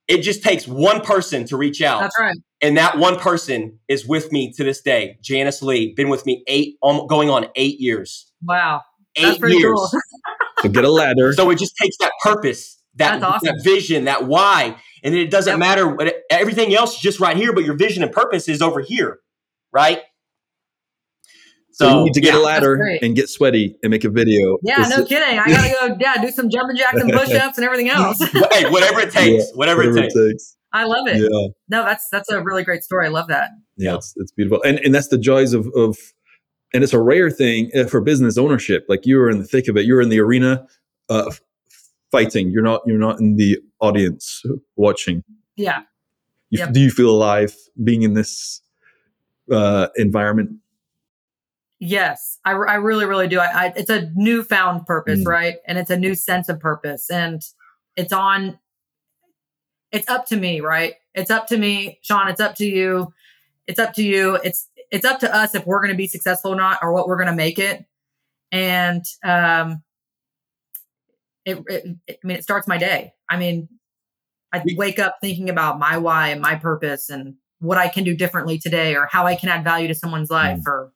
[0.06, 2.00] It just takes one person to reach out.
[2.00, 2.36] That's right.
[2.64, 5.18] And that one person is with me to this day.
[5.20, 8.32] Janice Lee, been with me eight, going on eight years.
[8.42, 8.80] Wow.
[9.16, 9.62] Eight years.
[9.62, 9.90] Cool.
[10.62, 11.34] so get a ladder.
[11.34, 13.54] So it just takes that purpose, that, awesome.
[13.54, 14.76] that vision, that why.
[15.02, 15.58] And then it doesn't yep.
[15.58, 18.80] matter what everything else is just right here, but your vision and purpose is over
[18.80, 19.18] here.
[19.70, 20.00] Right.
[21.72, 24.08] So, so you need to get yeah, a ladder and get sweaty and make a
[24.08, 24.56] video.
[24.62, 25.38] Yeah, no kidding.
[25.38, 25.96] I gotta go.
[26.00, 28.22] Yeah, do some jumping jacks and push ups and everything else.
[28.22, 29.48] hey, whatever it takes.
[29.48, 30.14] Yeah, whatever, whatever, it takes.
[30.14, 30.56] It takes.
[30.74, 31.16] I love it.
[31.18, 31.48] Yeah.
[31.68, 33.06] No, that's that's a really great story.
[33.06, 33.50] I love that.
[33.76, 35.96] Yeah, it's it's beautiful, and and that's the joys of of,
[36.74, 38.84] and it's a rare thing uh, for business ownership.
[38.88, 39.86] Like you were in the thick of it.
[39.86, 40.66] You're in the arena,
[41.08, 41.30] uh,
[42.10, 42.50] fighting.
[42.50, 44.42] You're not you're not in the audience
[44.76, 45.22] watching.
[45.56, 45.82] Yeah.
[46.50, 46.72] You, yep.
[46.72, 48.60] Do you feel alive being in this
[49.50, 50.50] uh, environment?
[51.78, 53.38] Yes, I, I really, really do.
[53.38, 55.26] I, I it's a newfound purpose, mm.
[55.26, 55.56] right?
[55.66, 57.42] And it's a new sense of purpose, and
[57.96, 58.58] it's on
[59.94, 60.94] it's up to me, right?
[61.14, 62.28] It's up to me, Sean.
[62.28, 63.14] It's up to you.
[63.68, 64.34] It's up to you.
[64.42, 67.06] It's it's up to us if we're going to be successful or not, or what
[67.06, 67.84] we're going to make it.
[68.50, 69.82] And um,
[71.44, 73.14] it, it, it, I mean, it starts my day.
[73.30, 73.68] I mean,
[74.52, 78.16] I wake up thinking about my why and my purpose and what I can do
[78.16, 80.66] differently today, or how I can add value to someone's life, mm.
[80.66, 80.92] or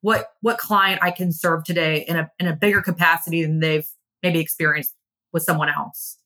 [0.00, 3.88] what what client I can serve today in a in a bigger capacity than they've
[4.22, 4.94] maybe experienced
[5.32, 6.18] with someone else.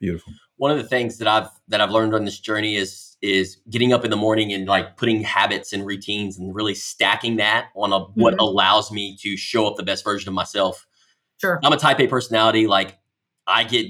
[0.00, 3.58] Beautiful one of the things that I've that I've learned on this journey is is
[3.70, 7.68] getting up in the morning and like putting habits and routines and really stacking that
[7.74, 8.20] on a, mm-hmm.
[8.20, 10.86] what allows me to show up the best version of myself.
[11.40, 11.58] Sure.
[11.64, 12.66] I'm a type A personality.
[12.66, 12.98] Like
[13.46, 13.86] I get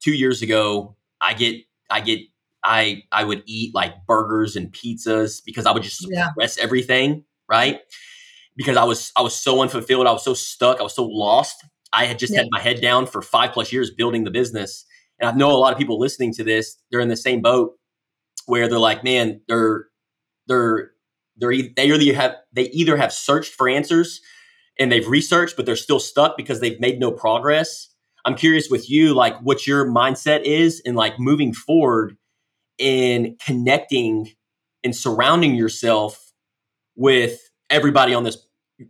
[0.00, 2.20] two years ago, I get I get
[2.62, 6.64] I I would eat like burgers and pizzas because I would just suppress yeah.
[6.64, 7.80] everything, right?
[8.56, 11.64] Because I was I was so unfulfilled, I was so stuck, I was so lost.
[11.92, 12.40] I had just yeah.
[12.40, 14.84] had my head down for five plus years building the business
[15.20, 17.74] and I know a lot of people listening to this, they're in the same boat
[18.46, 19.86] where they're like, man, they're
[20.46, 20.92] they're
[21.36, 24.20] they're they either have they either have searched for answers
[24.78, 27.88] and they've researched, but they're still stuck because they've made no progress.
[28.24, 32.16] I'm curious with you, like what your mindset is and like moving forward
[32.78, 34.30] in connecting
[34.82, 36.32] and surrounding yourself
[36.96, 38.38] with everybody on this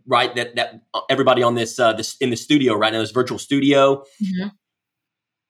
[0.07, 3.37] right that that everybody on this uh this in the studio right now this virtual
[3.37, 4.47] studio mm-hmm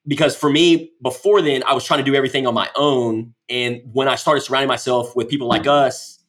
[0.07, 3.33] because for me before then i was trying to do everything on my own.
[3.49, 6.19] And when i started surrounding myself with people like us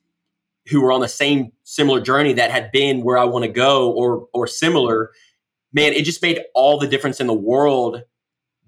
[0.68, 3.92] who were on the same similar journey that had been where i want to go
[3.92, 5.10] or or similar
[5.72, 8.02] man it just made all the difference in the world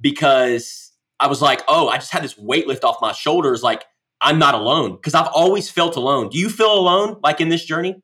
[0.00, 3.84] because i was like oh i just had this weight lift off my shoulders like
[4.20, 4.92] i'm not alone.
[4.92, 6.30] Because i've always felt alone.
[6.30, 8.00] Do you feel alone like in this journey?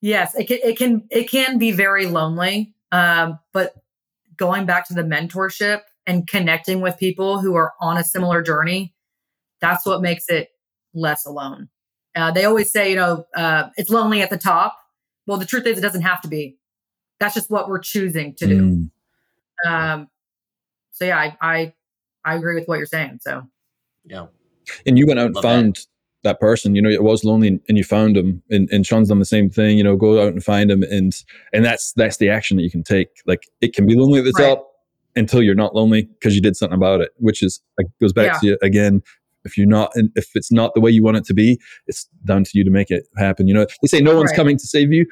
[0.00, 3.74] Yes it can it can it can be very lonely um, but
[4.38, 8.92] going back to the mentorship and connecting with people who are on a similar journey,
[9.60, 10.48] that's what makes it
[10.94, 11.68] less alone.
[12.16, 14.76] Uh, they always say, you know, uh, it's lonely at the top.
[15.26, 16.56] Well, the truth is, it doesn't have to be.
[17.20, 18.62] That's just what we're choosing to do.
[18.62, 18.90] Mm.
[19.66, 20.08] Um,
[20.90, 21.74] so yeah, I, I,
[22.24, 23.20] I agree with what you're saying.
[23.22, 23.42] So
[24.04, 24.26] yeah.
[24.86, 25.86] And you went out and found that.
[26.22, 26.40] that.
[26.40, 29.24] person, you know, it was lonely and you found him and, and Sean's done the
[29.24, 30.82] same thing, you know, go out and find him.
[30.84, 31.12] And,
[31.52, 33.08] and that's, that's the action that you can take.
[33.26, 34.54] Like it can be lonely at the right.
[34.54, 34.67] top
[35.16, 38.26] until you're not lonely because you did something about it, which is, like, goes back
[38.26, 38.38] yeah.
[38.38, 39.02] to you again.
[39.44, 42.44] If you're not, if it's not the way you want it to be, it's down
[42.44, 43.48] to you to make it happen.
[43.48, 44.36] You know, they say no one's right.
[44.36, 45.06] coming to save you.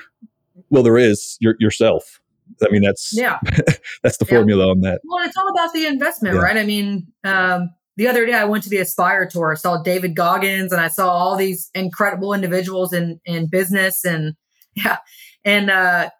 [0.68, 2.20] Well, there is your, yourself.
[2.62, 3.38] I mean, that's yeah,
[4.02, 5.00] that's the formula on that.
[5.04, 6.40] Well, it's all about the investment, yeah.
[6.40, 6.56] right?
[6.56, 9.52] I mean, um, the other day I went to the Aspire tour.
[9.52, 14.34] I saw David Goggins and I saw all these incredible individuals in in business and
[14.74, 14.98] yeah,
[15.44, 16.10] and uh,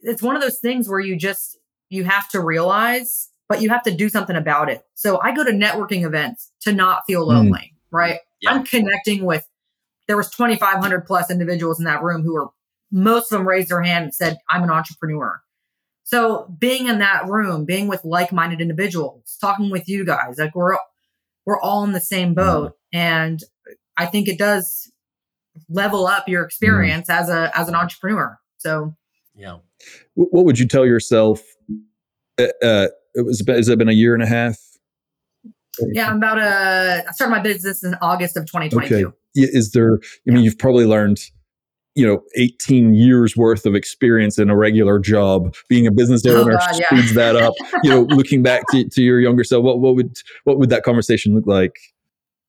[0.00, 1.58] it's one of those things where you just
[1.90, 4.82] you have to realize, but you have to do something about it.
[4.94, 7.30] So I go to networking events to not feel hmm.
[7.30, 7.78] lonely, mm.
[7.90, 8.20] right?
[8.40, 8.52] Yeah.
[8.52, 9.46] I'm connecting with.
[10.06, 12.48] There was 2,500 plus individuals in that room who were
[12.92, 15.40] most of them raised their hand and said, I'm an entrepreneur.
[16.04, 20.76] So being in that room, being with like-minded individuals, talking with you guys, like we're
[21.46, 22.46] we're all in the same mm-hmm.
[22.46, 22.72] boat.
[22.92, 23.40] And
[23.96, 24.90] I think it does
[25.68, 27.14] level up your experience mm.
[27.14, 28.38] as a as an entrepreneur.
[28.58, 28.94] So
[29.34, 29.58] yeah.
[30.14, 31.42] What would you tell yourself?
[32.38, 34.58] Uh, uh it was about, has it been a year and a half?
[35.92, 37.04] Yeah, I'm about a.
[37.08, 39.08] I started my business in August of 2022.
[39.08, 39.16] Okay.
[39.34, 39.94] Is there?
[39.94, 40.42] I mean, yeah.
[40.42, 41.18] you've probably learned
[41.94, 46.42] you know 18 years worth of experience in a regular job being a business oh,
[46.42, 46.86] owner oh God, yeah.
[46.86, 50.16] speeds that up you know looking back to, to your younger self what, what would
[50.44, 51.78] what would that conversation look like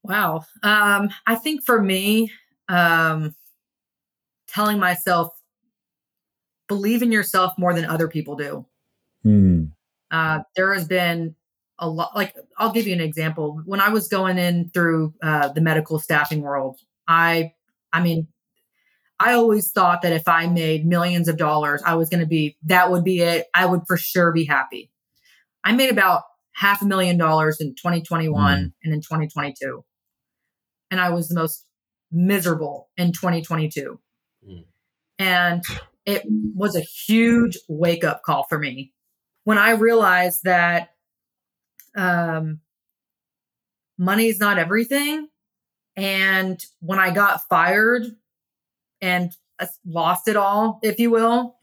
[0.03, 2.31] wow um i think for me
[2.69, 3.35] um
[4.47, 5.31] telling myself
[6.67, 8.65] believe in yourself more than other people do
[9.25, 9.65] hmm.
[10.11, 11.35] uh there has been
[11.79, 15.49] a lot like i'll give you an example when i was going in through uh,
[15.49, 17.51] the medical staffing world i
[17.91, 18.27] i mean
[19.19, 22.57] I always thought that if I made millions of dollars, I was going to be,
[22.63, 23.47] that would be it.
[23.53, 24.91] I would for sure be happy.
[25.63, 26.23] I made about
[26.53, 28.73] half a million dollars in 2021 mm.
[28.83, 29.83] and in 2022.
[30.91, 31.65] And I was the most
[32.11, 33.99] miserable in 2022.
[34.47, 34.65] Mm.
[35.17, 35.63] And
[36.05, 36.23] it
[36.53, 38.93] was a huge wake up call for me
[39.45, 40.89] when I realized that
[41.95, 42.59] um,
[43.97, 45.29] money is not everything.
[45.95, 48.03] And when I got fired
[48.99, 49.31] and
[49.85, 51.55] lost it all, if you will,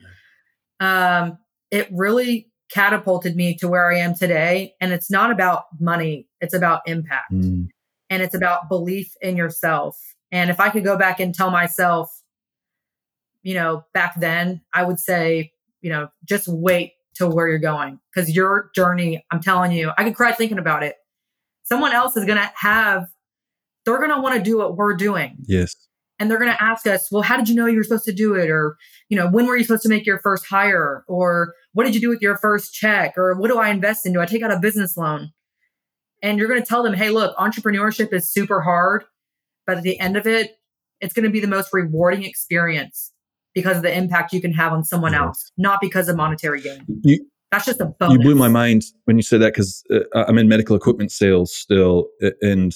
[0.81, 1.39] um,
[1.71, 4.75] it really catapulted me to where I am today.
[4.81, 7.33] And it's not about money, it's about impact.
[7.33, 7.67] Mm.
[8.09, 9.99] And it's about belief in yourself.
[10.31, 12.11] And if I could go back and tell myself,
[13.43, 17.99] you know, back then, I would say, you know, just wait to where you're going
[18.15, 20.97] because your journey, I'm telling you, I could cry thinking about it.
[21.65, 23.07] Someone else is going to have,
[23.85, 25.37] they're going to want to do what we're doing.
[25.47, 25.75] Yes
[26.23, 28.13] and they're going to ask us, well, how did you know you were supposed to
[28.13, 28.49] do it?
[28.49, 28.77] Or,
[29.09, 31.05] you know, when were you supposed to make your first hire?
[31.09, 33.15] Or what did you do with your first check?
[33.17, 34.13] Or what do I invest in?
[34.13, 35.33] Do I take out a business loan?
[36.23, 39.03] And you're going to tell them, hey, look, entrepreneurship is super hard,
[39.67, 40.53] but at the end of it,
[41.01, 43.11] it's going to be the most rewarding experience
[43.55, 46.85] because of the impact you can have on someone else, not because of monetary gain.
[47.03, 48.15] You, That's just a bonus.
[48.15, 51.55] You blew my mind when you said that because uh, I'm in medical equipment sales
[51.55, 52.09] still.
[52.41, 52.75] And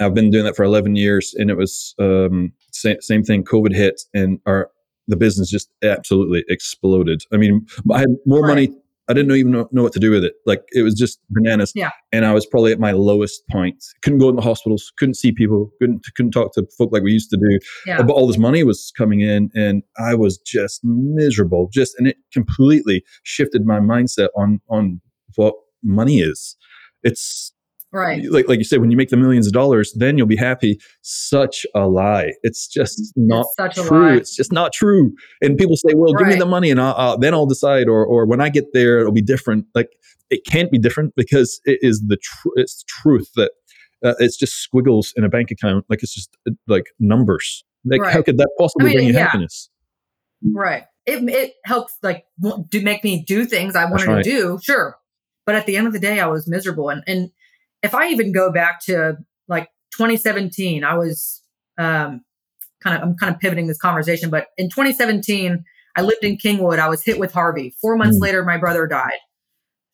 [0.00, 3.44] I've been doing that for 11 years, and it was um, same, same thing.
[3.44, 4.70] COVID hit, and our
[5.06, 7.22] the business just absolutely exploded.
[7.32, 8.48] I mean, I had more right.
[8.48, 8.76] money.
[9.08, 10.34] I didn't even know, know, what to do with it.
[10.46, 11.72] Like it was just bananas.
[11.74, 11.90] Yeah.
[12.12, 13.84] And I was probably at my lowest point.
[14.02, 14.92] Couldn't go in the hospitals.
[14.98, 15.70] Couldn't see people.
[15.78, 17.58] Couldn't couldn't talk to folk like we used to do.
[17.86, 18.02] Yeah.
[18.02, 21.68] But all this money was coming in, and I was just miserable.
[21.72, 25.00] Just and it completely shifted my mindset on on
[25.36, 26.56] what money is.
[27.02, 27.52] It's
[27.94, 28.24] Right.
[28.28, 30.80] Like like you said, when you make the millions of dollars, then you'll be happy.
[31.02, 32.32] Such a lie.
[32.42, 34.16] It's just not it's true.
[34.16, 35.12] It's just not true.
[35.40, 36.24] And people say, "Well, right.
[36.24, 38.72] give me the money, and I'll, I'll, then I'll decide." Or or when I get
[38.72, 39.66] there, it'll be different.
[39.76, 39.90] Like
[40.28, 43.52] it can't be different because it is the tr- it's truth that
[44.04, 45.84] uh, it's just squiggles in a bank account.
[45.88, 47.64] Like it's just uh, like numbers.
[47.84, 48.12] Like right.
[48.12, 49.24] how could that possibly I mean, bring you yeah.
[49.26, 49.70] happiness?
[50.52, 50.82] Right.
[51.06, 54.24] It it helps like do make me do things I wanted right.
[54.24, 54.58] to do.
[54.60, 54.98] Sure.
[55.46, 57.30] But at the end of the day, I was miserable and and
[57.84, 61.42] if I even go back to like 2017, I was
[61.78, 62.22] um,
[62.82, 65.62] kind of I'm kind of pivoting this conversation, but in 2017,
[65.94, 66.78] I lived in Kingwood.
[66.78, 67.74] I was hit with Harvey.
[67.80, 68.22] Four months mm.
[68.22, 69.18] later, my brother died.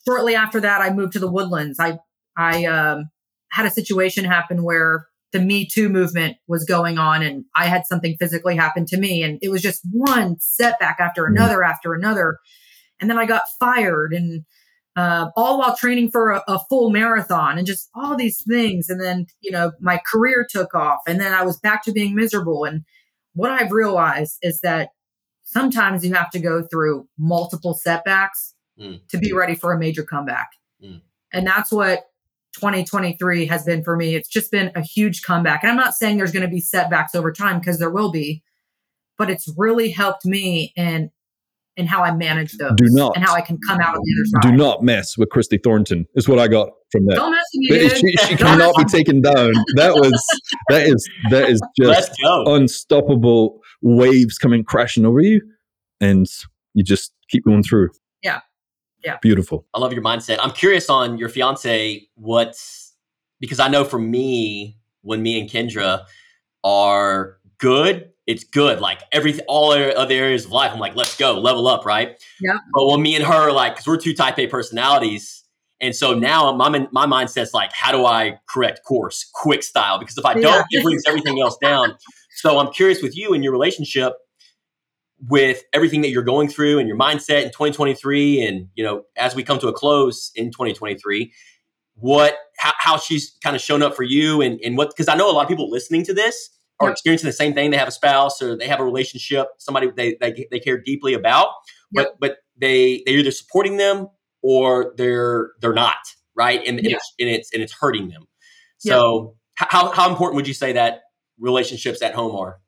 [0.07, 1.79] Shortly after that, I moved to the Woodlands.
[1.81, 1.99] I
[2.37, 3.11] I um,
[3.51, 7.87] had a situation happen where the Me Too movement was going on, and I had
[7.87, 11.31] something physically happen to me, and it was just one setback after mm.
[11.31, 11.69] another mm.
[11.69, 12.39] after another,
[13.01, 14.45] and then I got fired and
[14.97, 18.89] uh, all while training for a, a, full marathon and just all these things.
[18.89, 22.15] And then, you know, my career took off and then I was back to being
[22.15, 22.65] miserable.
[22.65, 22.85] And
[23.35, 24.91] what I've realized is that
[25.45, 29.01] sometimes you have to go through multiple setbacks mm.
[29.09, 30.51] to be ready for a major comeback.
[30.83, 31.03] Mm.
[31.33, 32.07] And that's what
[32.55, 34.17] 2023 has been for me.
[34.17, 35.63] It's just been a huge comeback.
[35.63, 38.43] And I'm not saying there's going to be setbacks over time because there will be,
[39.17, 41.11] but it's really helped me in
[41.81, 42.73] in how I manage those.
[42.77, 44.51] Do not and how I can come out on the other side.
[44.51, 46.07] Do not mess with Kristi Thornton.
[46.15, 47.17] Is what I got from that.
[47.17, 47.89] Don't mess with me.
[47.89, 49.53] She, she cannot be taken down.
[49.77, 50.25] That was
[50.69, 55.41] that is that is just unstoppable waves coming crashing over you,
[56.01, 56.27] and
[56.75, 57.89] you just keep going through.
[58.23, 58.41] Yeah,
[59.03, 59.17] yeah.
[59.23, 59.67] Beautiful.
[59.75, 60.39] I love your mindset.
[60.41, 62.07] I'm curious on your fiance.
[62.15, 62.95] What's
[63.41, 66.05] because I know for me, when me and Kendra
[66.63, 68.81] are good, it's good.
[68.81, 72.23] Like every all other areas of life, I'm like, let's go, level up, right?
[72.41, 72.59] Yeah.
[72.73, 75.43] But when me and her, like, because we're two Type A personalities,
[75.81, 79.99] and so now my my mindset's like, how do I correct course, quick style?
[79.99, 80.79] Because if I don't, yeah.
[80.79, 81.97] it brings everything else down.
[82.37, 84.13] So I'm curious with you and your relationship
[85.29, 89.35] with everything that you're going through and your mindset in 2023 and you know as
[89.35, 91.31] we come to a close in 2023
[91.97, 95.15] what how, how she's kind of shown up for you and, and what because i
[95.15, 96.49] know a lot of people listening to this
[96.81, 96.93] are yep.
[96.93, 100.17] experiencing the same thing they have a spouse or they have a relationship somebody they
[100.21, 101.49] they, they care deeply about
[101.93, 102.07] yep.
[102.07, 104.09] but but they they're either supporting them
[104.43, 105.97] or they're they're not
[106.35, 106.91] right and, yeah.
[106.91, 108.27] and, it's, and it's and it's hurting them
[108.79, 109.69] so yep.
[109.71, 111.03] how, how important would you say that
[111.39, 112.61] relationships at home are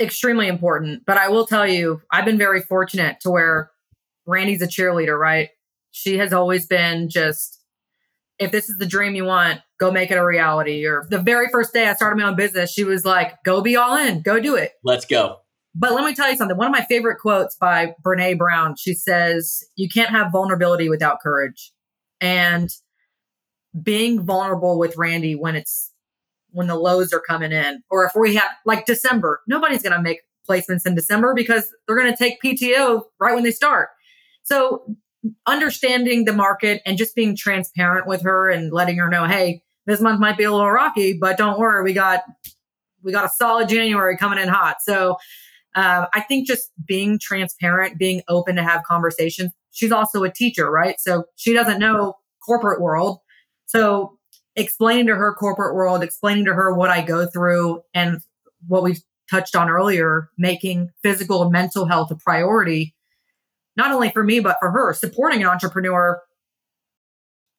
[0.00, 1.04] extremely important.
[1.06, 3.70] But I will tell you, I've been very fortunate to where
[4.26, 5.50] Randy's a cheerleader, right?
[5.90, 7.57] She has always been just,
[8.38, 10.86] if this is the dream you want, go make it a reality.
[10.86, 13.76] Or the very first day I started my own business, she was like, go be
[13.76, 14.72] all in, go do it.
[14.84, 15.38] Let's go.
[15.74, 16.56] But let me tell you something.
[16.56, 21.20] One of my favorite quotes by Brene Brown, she says, You can't have vulnerability without
[21.22, 21.72] courage.
[22.20, 22.68] And
[23.80, 25.92] being vulnerable with Randy when it's
[26.50, 30.02] when the lows are coming in, or if we have like December, nobody's going to
[30.02, 33.90] make placements in December because they're going to take PTO right when they start.
[34.42, 34.96] So
[35.46, 40.00] understanding the market and just being transparent with her and letting her know, hey, this
[40.00, 42.22] month might be a little rocky, but don't worry, we got
[43.02, 44.76] we got a solid January coming in hot.
[44.82, 45.16] So
[45.74, 49.52] uh, I think just being transparent, being open to have conversations.
[49.70, 50.96] She's also a teacher, right?
[50.98, 52.14] So she doesn't know
[52.44, 53.18] corporate world.
[53.66, 54.18] So
[54.56, 58.18] explaining to her corporate world, explaining to her what I go through and
[58.66, 58.96] what we
[59.30, 62.94] touched on earlier, making physical and mental health a priority,
[63.78, 64.92] not only for me, but for her.
[64.92, 66.20] Supporting an entrepreneur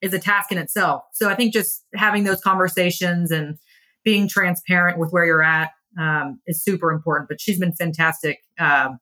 [0.02, 1.04] is a task in itself.
[1.14, 3.58] So I think just having those conversations and
[4.04, 7.30] being transparent with where you're at um, is super important.
[7.30, 9.00] But she's been fantastic um,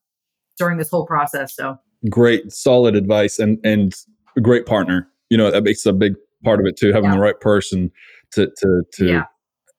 [0.57, 1.55] during this whole process.
[1.55, 1.77] So
[2.09, 3.93] great, solid advice, and and
[4.37, 5.07] a great partner.
[5.29, 6.13] You know that makes a big
[6.43, 6.93] part of it too.
[6.93, 7.15] Having yeah.
[7.15, 7.91] the right person
[8.33, 9.23] to to to yeah.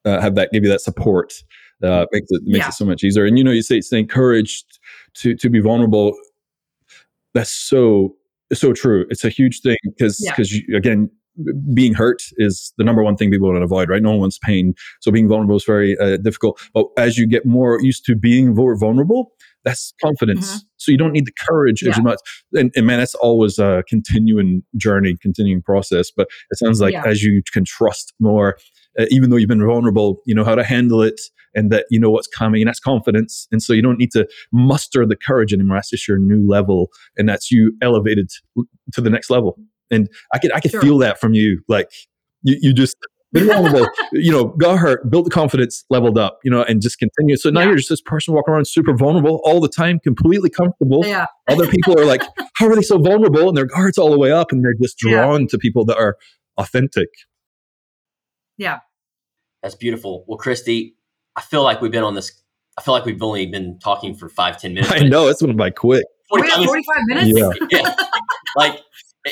[0.04, 1.32] uh, have that give you that support
[1.82, 2.68] uh, makes it makes yeah.
[2.68, 3.24] it so much easier.
[3.24, 4.78] And you know, you say it's encouraged
[5.14, 6.14] to to be vulnerable.
[7.38, 8.16] That's so
[8.52, 9.06] so true.
[9.10, 11.08] It's a huge thing because because again,
[11.72, 14.02] being hurt is the number one thing people want to avoid, right?
[14.02, 14.74] No one wants pain.
[15.00, 16.60] So being vulnerable is very uh, difficult.
[16.74, 19.30] But as you get more used to being more vulnerable,
[19.62, 20.48] that's confidence.
[20.48, 20.58] Mm-hmm.
[20.78, 21.90] So you don't need the courage yeah.
[21.90, 22.18] as much.
[22.54, 26.10] And, and, man, that's always a continuing journey, continuing process.
[26.10, 27.06] But it sounds like yeah.
[27.06, 28.58] as you can trust more,
[28.98, 31.20] uh, even though you've been vulnerable, you know how to handle it
[31.54, 32.62] and that you know what's coming.
[32.62, 33.48] And that's confidence.
[33.50, 35.76] And so you don't need to muster the courage anymore.
[35.76, 36.90] That's just your new level.
[37.16, 38.30] And that's you elevated
[38.92, 39.58] to the next level.
[39.90, 40.82] And I could, I could sure.
[40.82, 41.62] feel that from you.
[41.68, 41.90] Like
[42.42, 42.96] you, you just,
[43.32, 46.98] been vulnerable, you know, got hurt, built the confidence, leveled up, you know, and just
[46.98, 47.36] continue.
[47.36, 47.66] So now yeah.
[47.66, 51.04] you're just this person walking around super vulnerable all the time, completely comfortable.
[51.04, 51.26] Yeah.
[51.48, 52.22] Other people are like,
[52.54, 53.48] how are they so vulnerable?
[53.48, 55.46] And their guards all the way up and they're just drawn yeah.
[55.50, 56.16] to people that are
[56.56, 57.08] authentic.
[58.56, 58.80] Yeah.
[59.62, 60.24] That's beautiful.
[60.26, 60.94] Well, Kristi,
[61.38, 62.32] I feel like we've been on this.
[62.76, 64.92] I feel like we've only been talking for five, 10 minutes.
[64.94, 65.28] I know.
[65.28, 66.04] It's went by quick.
[66.30, 67.38] 45, 45 minutes?
[67.38, 67.66] Yeah.
[67.80, 67.94] yeah.
[68.56, 68.80] Like,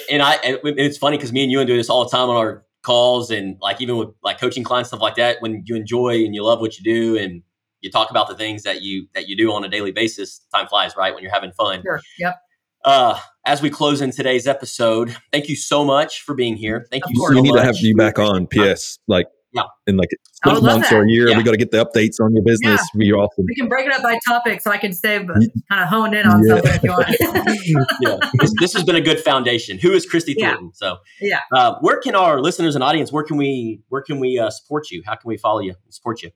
[0.09, 2.31] and I, and it's funny because me and you and do this all the time
[2.31, 5.75] on our calls and like even with like coaching clients stuff like that when you
[5.75, 7.43] enjoy and you love what you do and
[7.81, 10.69] you talk about the things that you that you do on a daily basis time
[10.69, 12.01] flies right when you're having fun sure.
[12.17, 12.37] yep
[12.85, 16.87] uh, as we close in today's episode, thank you so much for being here.
[16.89, 17.27] Thank of you.
[17.27, 17.61] So we need much.
[17.61, 18.47] to have you back on.
[18.47, 19.01] P.S.
[19.09, 19.27] Like
[19.57, 19.63] yeah.
[19.87, 21.29] in like six months or a year.
[21.29, 21.37] Yeah.
[21.37, 22.81] We got to get the updates on your business.
[22.95, 22.99] Yeah.
[22.99, 23.45] We awesome.
[23.47, 26.27] We can break it up by topic so I can stay kind of honed in
[26.27, 26.55] on yeah.
[26.55, 27.09] something if you want.
[28.01, 29.79] yeah, this, this, has been a good foundation.
[29.79, 30.73] Who is Kristi Thornton?
[30.75, 34.39] So yeah, uh, where can our listeners and audience where can we where can we
[34.39, 35.03] uh, support you?
[35.07, 36.31] How can we follow you and support you?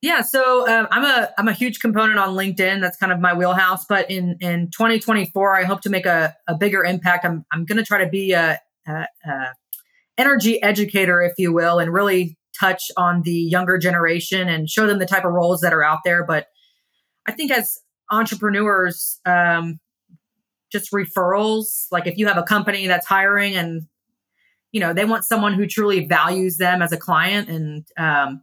[0.00, 2.80] Yeah, so um, I'm a I'm a huge component on LinkedIn.
[2.80, 3.84] That's kind of my wheelhouse.
[3.84, 7.24] But in in 2024, I hope to make a, a bigger impact.
[7.24, 9.46] I'm I'm going to try to be a, a, a
[10.16, 14.98] energy educator, if you will, and really touch on the younger generation and show them
[14.98, 16.24] the type of roles that are out there.
[16.24, 16.46] But
[17.26, 17.78] I think as
[18.10, 19.80] entrepreneurs, um,
[20.70, 21.86] just referrals.
[21.90, 23.82] Like if you have a company that's hiring and
[24.72, 28.42] you know they want someone who truly values them as a client and um,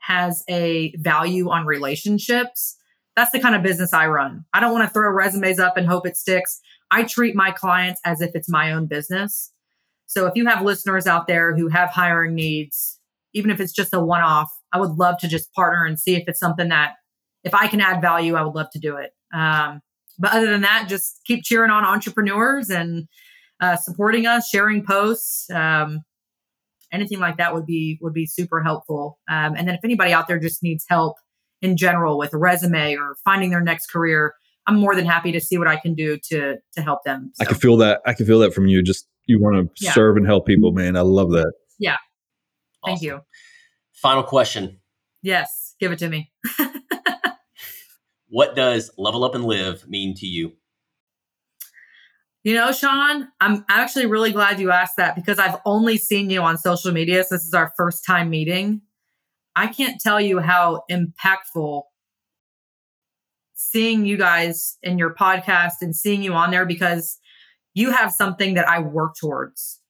[0.00, 2.76] has a value on relationships.
[3.16, 4.44] That's the kind of business I run.
[4.54, 6.60] I don't want to throw resumes up and hope it sticks.
[6.90, 9.52] I treat my clients as if it's my own business.
[10.06, 12.97] So if you have listeners out there who have hiring needs,
[13.38, 16.16] even if it's just a one off, I would love to just partner and see
[16.16, 16.94] if it's something that
[17.44, 19.12] if I can add value, I would love to do it.
[19.32, 19.80] Um,
[20.18, 23.06] but other than that, just keep cheering on entrepreneurs and
[23.60, 26.00] uh, supporting us, sharing posts, um,
[26.92, 29.18] anything like that would be would be super helpful.
[29.30, 31.16] Um, and then if anybody out there just needs help
[31.62, 34.34] in general with a resume or finding their next career,
[34.66, 37.30] I'm more than happy to see what I can do to to help them.
[37.34, 37.44] So.
[37.44, 38.00] I can feel that.
[38.06, 38.82] I can feel that from you.
[38.82, 39.92] Just you want to yeah.
[39.92, 40.96] serve and help people, man.
[40.96, 41.52] I love that.
[41.78, 41.96] Yeah.
[42.84, 43.06] Thank awesome.
[43.06, 43.20] you.
[43.94, 44.80] Final question.
[45.22, 46.32] Yes, give it to me.
[48.28, 50.52] what does level up and live mean to you?
[52.44, 56.40] You know, Sean, I'm actually really glad you asked that because I've only seen you
[56.40, 57.24] on social media.
[57.24, 58.82] So this is our first time meeting.
[59.56, 61.82] I can't tell you how impactful
[63.54, 67.18] seeing you guys in your podcast and seeing you on there because
[67.74, 69.80] you have something that I work towards.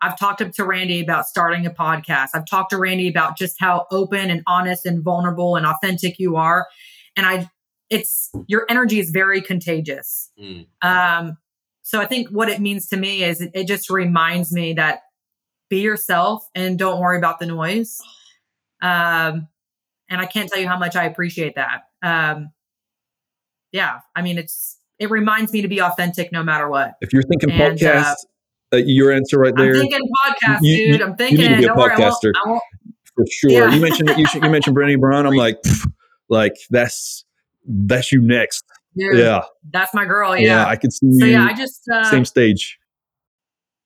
[0.00, 2.28] I've talked to Randy about starting a podcast.
[2.34, 6.36] I've talked to Randy about just how open and honest and vulnerable and authentic you
[6.36, 6.66] are.
[7.16, 7.50] And I,
[7.90, 10.30] it's your energy is very contagious.
[10.40, 10.66] Mm.
[10.82, 11.36] Um,
[11.82, 15.00] so I think what it means to me is it, it just reminds me that
[15.68, 17.98] be yourself and don't worry about the noise.
[18.82, 19.48] Um,
[20.08, 21.82] and I can't tell you how much I appreciate that.
[22.02, 22.50] Um,
[23.72, 26.94] yeah, I mean, it's it reminds me to be authentic no matter what.
[27.00, 28.14] If you're thinking and, podcast, uh,
[28.72, 29.74] uh, your answer right there.
[29.74, 31.02] I'm thinking podcast, you, dude.
[31.02, 31.38] I'm thinking.
[31.38, 32.62] You need to be a podcaster I won't, I won't,
[33.14, 33.50] for sure.
[33.50, 33.74] Yeah.
[33.74, 35.26] You mentioned that you, you mentioned Brené Brown.
[35.26, 35.58] I'm like,
[36.28, 37.24] like that's
[37.66, 38.64] that's you next.
[38.96, 40.36] Dude, yeah, that's my girl.
[40.36, 41.12] Yeah, yeah I can see.
[41.18, 42.78] So yeah, I just uh, same stage.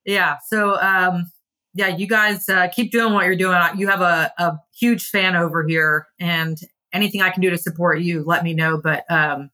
[0.04, 0.36] Yeah.
[0.46, 1.30] So um,
[1.74, 3.58] yeah, you guys uh, keep doing what you're doing.
[3.76, 6.58] You have a, a huge fan over here, and
[6.92, 8.80] anything I can do to support you, let me know.
[8.82, 9.50] But um,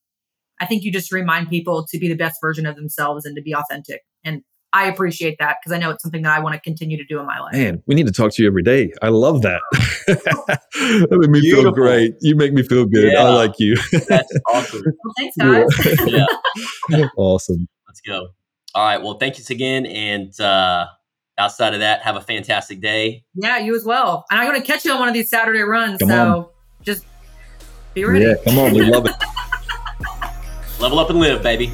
[0.60, 3.42] I think you just remind people to be the best version of themselves and to
[3.42, 4.02] be authentic.
[4.24, 4.42] And
[4.72, 7.18] I appreciate that because I know it's something that I want to continue to do
[7.18, 7.54] in my life.
[7.54, 8.92] Man, we need to talk to you every day.
[9.00, 9.60] I love that.
[10.06, 11.64] that made me Beautiful.
[11.64, 12.14] feel great.
[12.20, 13.12] You make me feel good.
[13.12, 13.24] Yeah.
[13.24, 13.76] I like you.
[14.08, 14.82] That's awesome.
[14.84, 16.06] Well, thanks, guys.
[16.90, 17.08] yeah.
[17.16, 17.66] awesome.
[17.86, 18.28] Let's go.
[18.74, 19.02] All right.
[19.02, 19.86] Well, thank you again.
[19.86, 20.86] And uh,
[21.38, 23.24] outside of that, have a fantastic day.
[23.34, 24.26] Yeah, you as well.
[24.30, 25.98] And I'm going to catch you on one of these Saturday runs.
[25.98, 26.46] Come so on.
[26.82, 27.06] just
[27.94, 28.26] be ready.
[28.26, 28.74] Yeah, come on.
[28.74, 29.14] We love it.
[30.78, 31.72] Level up and live, baby.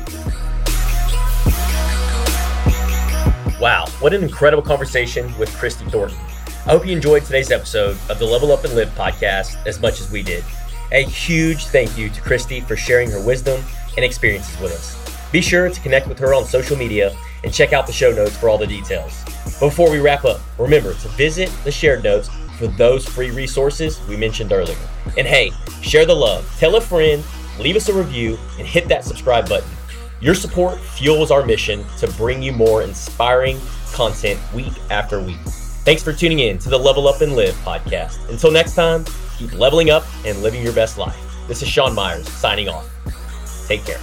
[3.65, 6.19] Wow, what an incredible conversation with Kristi Thornton.
[6.67, 10.03] I hope you enjoyed today's episode of the Level Up and Live podcast as much
[10.03, 10.45] as we did.
[10.93, 13.59] A huge thank you to Kristi for sharing her wisdom
[13.97, 15.31] and experiences with us.
[15.33, 18.37] Be sure to connect with her on social media and check out the show notes
[18.37, 19.25] for all the details.
[19.59, 24.19] Before we wrap up, remember to visit the shared notes for those free resources we
[24.19, 24.77] mentioned earlier.
[25.17, 27.25] And hey, share the love, tell a friend,
[27.59, 29.71] leave us a review, and hit that subscribe button.
[30.25, 33.61] Your support fuels our mission to bring you more inspiring
[33.93, 35.37] content week after week.
[35.85, 38.27] Thanks for tuning in to the Level Up and Live podcast.
[38.31, 39.05] Until next time,
[39.37, 41.21] keep leveling up and living your best life.
[41.47, 42.89] This is Sean Myers signing off.
[43.69, 44.01] Take care.